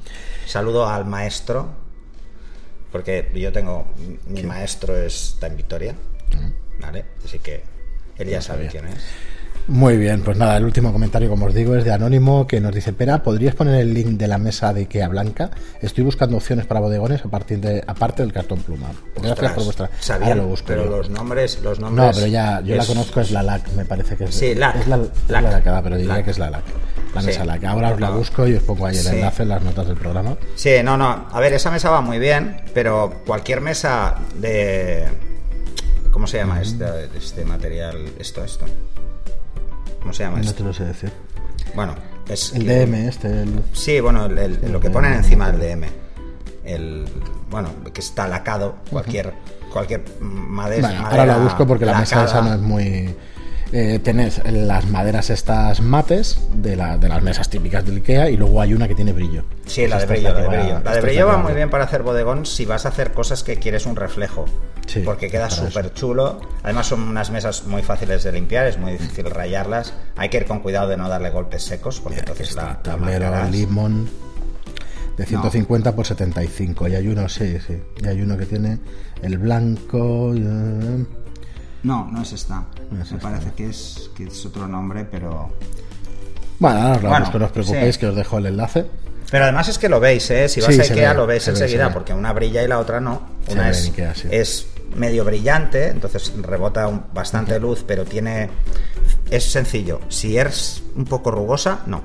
Saludo 0.46 0.86
al 0.88 1.04
maestro, 1.04 1.68
porque 2.92 3.28
yo 3.34 3.50
tengo... 3.52 3.86
Mi 4.28 4.44
maestro 4.44 4.96
está 4.96 5.48
en 5.48 5.56
Vitoria, 5.56 5.94
¿vale? 6.80 7.06
Así 7.24 7.40
que 7.40 7.62
él 8.18 8.28
ya 8.28 8.40
sabe 8.40 8.68
sabía. 8.68 8.70
quién 8.70 8.86
es. 8.94 9.02
Muy 9.66 9.96
bien, 9.96 10.20
pues 10.22 10.36
nada, 10.36 10.58
el 10.58 10.64
último 10.64 10.92
comentario, 10.92 11.30
como 11.30 11.46
os 11.46 11.54
digo, 11.54 11.74
es 11.74 11.84
de 11.84 11.92
Anónimo, 11.92 12.46
que 12.46 12.60
nos 12.60 12.74
dice, 12.74 12.92
Pera, 12.92 13.22
¿podrías 13.22 13.54
poner 13.54 13.76
el 13.80 13.94
link 13.94 14.18
de 14.18 14.28
la 14.28 14.36
mesa 14.36 14.74
de 14.74 14.80
Ikea 14.80 15.08
Blanca? 15.08 15.50
Estoy 15.80 16.04
buscando 16.04 16.36
opciones 16.36 16.66
para 16.66 16.80
bodegones 16.80 17.24
a 17.24 17.28
partir 17.30 17.60
de, 17.60 17.82
aparte 17.86 18.22
del 18.22 18.32
cartón 18.32 18.58
pluma. 18.60 18.88
Gracias 19.14 19.32
Ostras, 19.32 19.52
por 19.52 19.64
vuestra... 19.64 19.90
Ahora 20.16 20.34
lo 20.34 20.46
busco 20.48 20.66
pero 20.66 20.84
yo. 20.84 20.90
los 20.98 21.08
nombres, 21.08 21.60
los 21.62 21.80
nombres... 21.80 22.06
No, 22.08 22.12
pero 22.12 22.26
ya, 22.26 22.60
yo 22.60 22.76
la 22.76 22.84
conozco, 22.84 23.20
es 23.22 23.30
la 23.30 23.42
LAC, 23.42 23.72
me 23.72 23.86
parece 23.86 24.16
que 24.16 24.24
es. 24.24 24.34
Sí, 24.34 24.54
LAC. 24.54 24.76
Es 24.76 24.86
la, 24.86 24.98
la 24.98 25.40
LAC. 25.40 25.52
lacada, 25.52 25.82
pero 25.82 25.96
diría 25.96 26.22
que 26.22 26.30
es 26.32 26.38
la 26.38 26.50
LAC. 26.50 26.64
La 27.14 27.20
Sí. 27.22 27.26
mesa 27.28 27.44
LAC. 27.46 27.64
Ahora 27.64 27.94
os 27.94 28.00
la 28.00 28.10
No. 28.10 28.18
busco 28.18 28.46
y 28.46 28.54
os 28.56 28.62
pongo 28.64 28.84
ahí 28.86 28.96
el 28.96 29.02
Sí. 29.02 29.14
enlace 29.16 29.44
en 29.44 29.48
las 29.48 29.62
notas 29.62 29.86
del 29.86 29.96
programa. 29.96 30.36
Sí, 30.56 30.72
no, 30.84 30.98
no. 30.98 31.26
A 31.32 31.40
ver, 31.40 31.54
esa 31.54 31.70
mesa 31.70 31.88
va 31.88 32.02
muy 32.02 32.18
bien, 32.18 32.58
pero 32.74 33.22
cualquier 33.26 33.62
mesa 33.62 34.16
de... 34.38 35.04
¿Cómo 36.10 36.26
se 36.26 36.36
llama 36.36 36.60
este, 36.60 36.84
este 37.16 37.44
material? 37.46 37.96
Esto, 38.18 38.44
esto. 38.44 38.66
¿Cómo 40.04 40.12
se 40.12 40.22
llama 40.24 40.36
No 40.36 40.42
esto? 40.42 40.54
te 40.54 40.62
lo 40.64 40.74
sé 40.74 40.84
decir. 40.84 41.10
Bueno, 41.74 41.94
es... 42.28 42.52
El 42.52 42.66
que- 42.66 42.86
DM 42.86 43.08
este, 43.08 43.28
el... 43.42 43.62
Sí, 43.72 44.00
bueno, 44.00 44.26
el- 44.26 44.36
el- 44.38 44.70
lo 44.72 44.78
que 44.80 44.90
ponen 44.90 45.14
encima 45.14 45.50
del 45.50 45.60
DM. 45.60 45.86
El, 46.64 47.06
bueno, 47.50 47.70
que 47.92 48.00
está 48.02 48.28
lacado, 48.28 48.76
cualquier, 48.90 49.32
cualquier 49.72 50.04
madera. 50.20 50.88
Bueno, 50.88 51.06
ahora 51.06 51.24
la 51.26 51.36
busco 51.38 51.66
porque 51.66 51.86
la 51.86 51.98
mesa 51.98 52.24
esa 52.26 52.42
no 52.42 52.52
es 52.54 52.60
muy... 52.60 53.16
Eh, 53.76 53.98
tenés 53.98 54.40
las 54.52 54.86
maderas 54.88 55.30
estas 55.30 55.80
mates 55.80 56.38
de, 56.54 56.76
la- 56.76 56.96
de 56.96 57.08
las 57.08 57.20
mesas 57.24 57.50
típicas 57.50 57.84
del 57.84 57.96
Ikea 57.96 58.30
y 58.30 58.36
luego 58.36 58.60
hay 58.60 58.72
una 58.72 58.86
que 58.86 58.94
tiene 58.94 59.12
brillo. 59.12 59.42
Sí, 59.66 59.88
la 59.88 59.98
de 59.98 60.06
brillo, 60.06 60.32
la 60.32 60.40
de 60.42 60.46
va- 60.46 60.56
brillo. 60.56 60.80
La 60.84 60.94
de 60.94 61.00
brillo 61.00 61.26
va 61.26 61.38
muy 61.38 61.54
bien 61.54 61.70
para 61.70 61.82
hacer 61.82 62.04
bodegón 62.04 62.46
si 62.46 62.66
vas 62.66 62.86
a 62.86 62.90
hacer 62.90 63.10
cosas 63.10 63.42
que 63.42 63.56
quieres 63.56 63.84
un 63.86 63.96
reflejo. 63.96 64.44
Sí, 64.86 65.00
porque 65.04 65.28
queda 65.28 65.50
súper 65.50 65.92
chulo. 65.92 66.40
Además 66.62 66.86
son 66.86 67.00
unas 67.02 67.30
mesas 67.32 67.64
muy 67.66 67.82
fáciles 67.82 68.22
de 68.22 68.30
limpiar, 68.30 68.68
es 68.68 68.78
muy 68.78 68.92
difícil 68.92 69.28
rayarlas. 69.28 69.92
Hay 70.14 70.28
que 70.28 70.36
ir 70.36 70.44
con 70.46 70.60
cuidado 70.60 70.86
de 70.88 70.96
no 70.96 71.08
darle 71.08 71.30
golpes 71.30 71.64
secos 71.64 71.98
porque 72.00 72.20
entonces 72.20 72.50
está, 72.50 72.64
la, 72.64 72.82
tablero 72.82 73.32
limón 73.50 74.08
de 75.16 75.26
150 75.26 75.96
por 75.96 76.06
75 76.06 76.86
y 76.86 76.94
hay 76.94 77.08
uno, 77.08 77.28
sí, 77.28 77.58
sí, 77.66 77.82
y 78.02 78.06
hay 78.06 78.20
uno 78.22 78.36
que 78.38 78.46
tiene 78.46 78.78
el 79.22 79.38
blanco... 79.38 80.32
eh, 80.36 81.04
No, 81.84 82.08
no 82.10 82.22
es 82.22 82.32
esta. 82.32 82.64
No 82.90 83.02
es 83.02 83.10
Me 83.12 83.16
esta, 83.18 83.28
parece 83.30 83.52
que 83.52 83.68
es, 83.68 84.10
que 84.16 84.24
es 84.24 84.44
otro 84.46 84.66
nombre, 84.66 85.04
pero... 85.04 85.52
Bueno, 86.58 86.92
os 86.92 87.02
no 87.02 87.44
os 87.44 87.50
preocupéis 87.52 87.94
sí. 87.94 88.00
que 88.00 88.06
os 88.06 88.16
dejo 88.16 88.38
el 88.38 88.46
enlace. 88.46 88.86
Pero 89.30 89.44
además 89.44 89.68
es 89.68 89.78
que 89.78 89.88
lo 89.88 90.00
veis, 90.00 90.30
¿eh? 90.30 90.48
Si 90.48 90.60
vas 90.60 90.74
Sí, 90.74 90.80
a 90.80 90.84
Ikea 90.84 91.12
ve, 91.12 91.18
lo 91.18 91.26
ves 91.26 91.42
se 91.42 91.50
ve, 91.52 91.58
enseguida, 91.58 91.88
ve. 91.88 91.94
porque 91.94 92.14
una 92.14 92.32
brilla 92.32 92.62
y 92.62 92.68
la 92.68 92.78
otra 92.78 93.00
no. 93.00 93.22
Una 93.50 93.70
es, 93.70 93.84
en 93.84 93.90
Ikea, 93.90 94.14
sí. 94.14 94.28
es 94.30 94.66
medio 94.96 95.24
brillante, 95.24 95.88
entonces 95.88 96.32
rebota 96.40 96.86
un- 96.88 97.04
bastante 97.12 97.58
luz, 97.58 97.84
pero 97.86 98.04
tiene... 98.04 98.48
Es 99.30 99.44
sencillo. 99.50 100.00
Si 100.08 100.38
es 100.38 100.82
un 100.94 101.04
poco 101.06 101.30
rugosa, 101.30 101.80
no. 101.86 102.02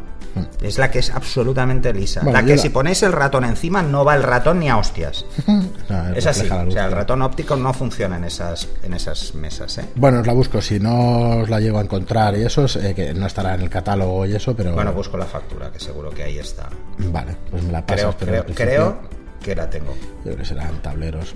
Es 0.61 0.77
la 0.77 0.91
que 0.91 0.99
es 0.99 1.09
absolutamente 1.09 1.93
lisa. 1.93 2.21
Mm. 2.21 2.23
Bueno, 2.25 2.39
la 2.39 2.45
que 2.45 2.55
la- 2.55 2.61
si 2.61 2.69
ponéis 2.69 3.03
el 3.03 3.11
ratón 3.11 3.45
encima, 3.45 3.81
no 3.81 4.03
va 4.05 4.15
el 4.15 4.23
ratón 4.23 4.59
ni 4.59 4.69
a 4.69 4.77
hostias. 4.77 5.25
Es 6.15 6.25
así. 6.27 6.47
O 6.49 6.71
sea, 6.71 6.85
el 6.85 6.91
ratón 6.91 7.21
óptico 7.21 7.55
no 7.55 7.73
funciona 7.73 8.17
en 8.17 8.25
esas, 8.25 8.67
en 8.83 8.93
esas 8.93 9.33
mesas, 9.33 9.77
¿eh? 9.79 9.85
Bueno, 9.95 10.19
os 10.19 10.27
la 10.27 10.33
busco, 10.33 10.61
si 10.61 10.79
no 10.79 11.39
os 11.41 11.49
la 11.49 11.59
llego 11.59 11.79
a 11.79 11.81
encontrar 11.81 12.37
y 12.37 12.43
eso, 12.43 12.65
eh, 12.79 12.93
que 12.93 13.13
no 13.13 13.25
estará 13.25 13.55
en 13.55 13.61
el 13.61 13.69
catálogo 13.69 14.25
y 14.25 14.35
eso, 14.35 14.55
pero... 14.55 14.73
Bueno, 14.73 14.93
busco 14.93 15.17
la 15.17 15.25
factura, 15.25 15.71
que 15.71 15.79
seguro 15.79 16.09
que 16.11 16.23
ahí 16.23 16.37
está. 16.37 16.69
Vale, 16.97 17.35
pues 17.49 17.63
me 17.63 17.71
la 17.71 17.85
pasas. 17.85 18.15
Creo, 18.19 18.43
pero 18.45 18.55
creo, 18.55 18.99
que 19.41 19.55
la 19.55 19.69
tengo. 19.69 19.93
Yo 20.17 20.23
creo 20.23 20.37
que 20.37 20.45
serán 20.45 20.81
tableros. 20.81 21.33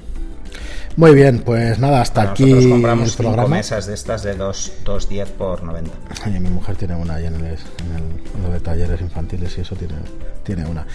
Muy 0.95 1.15
bien, 1.15 1.39
pues 1.39 1.79
nada, 1.79 2.01
hasta 2.01 2.21
aquí 2.21 2.43
Nosotros 2.43 2.63
el 2.65 2.71
compramos 2.71 3.10
cinco 3.15 3.23
programa. 3.23 3.56
mesas 3.56 3.88
de 3.88 3.93
estas 3.95 4.21
de 4.23 4.38
2.10 4.38 5.25
por 5.32 5.63
90. 5.63 5.91
Oye, 6.27 6.39
mi 6.39 6.49
mujer 6.49 6.75
tiene 6.75 6.95
una 6.95 7.15
ahí 7.15 7.25
en 7.25 7.34
el, 7.36 7.41
en 7.45 7.47
el- 7.47 8.36
en 8.36 8.43
lo 8.43 8.49
de 8.51 8.60
talleres 8.60 9.01
infantiles 9.01 9.58
y 9.58 9.62
eso 9.62 9.75
tiene, 9.75 9.95
tiene 10.43 10.65
una. 10.65 10.86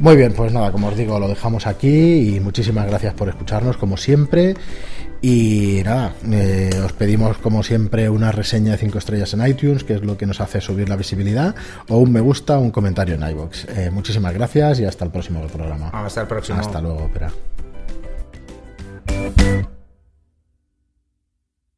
Muy 0.00 0.16
bien, 0.16 0.32
pues 0.34 0.52
nada, 0.52 0.70
como 0.72 0.88
os 0.88 0.96
digo, 0.96 1.18
lo 1.18 1.28
dejamos 1.28 1.66
aquí 1.66 2.36
y 2.36 2.40
muchísimas 2.40 2.86
gracias 2.86 3.14
por 3.14 3.28
escucharnos 3.30 3.76
como 3.78 3.96
siempre. 3.96 4.54
Y 5.22 5.80
nada, 5.84 6.12
eh, 6.30 6.70
os 6.84 6.92
pedimos 6.92 7.38
como 7.38 7.62
siempre 7.62 8.10
una 8.10 8.30
reseña 8.32 8.72
de 8.72 8.78
5 8.78 8.98
estrellas 8.98 9.32
en 9.32 9.46
iTunes, 9.46 9.82
que 9.84 9.94
es 9.94 10.02
lo 10.02 10.18
que 10.18 10.26
nos 10.26 10.40
hace 10.42 10.60
subir 10.60 10.88
la 10.90 10.96
visibilidad, 10.96 11.54
o 11.88 11.96
un 11.96 12.12
me 12.12 12.20
gusta, 12.20 12.58
un 12.58 12.70
comentario 12.70 13.14
en 13.14 13.22
iBox. 13.30 13.66
muchísimas 13.90 14.34
gracias 14.34 14.80
y 14.80 14.84
hasta 14.84 15.06
el 15.06 15.10
próximo 15.10 15.40
programa. 15.46 15.88
Hasta 15.88 16.20
el 16.20 16.26
próximo. 16.26 16.60
Hasta 16.60 16.80
luego, 16.82 17.06
espera. 17.06 17.32
Thank 19.26 19.40
you. 19.40 19.75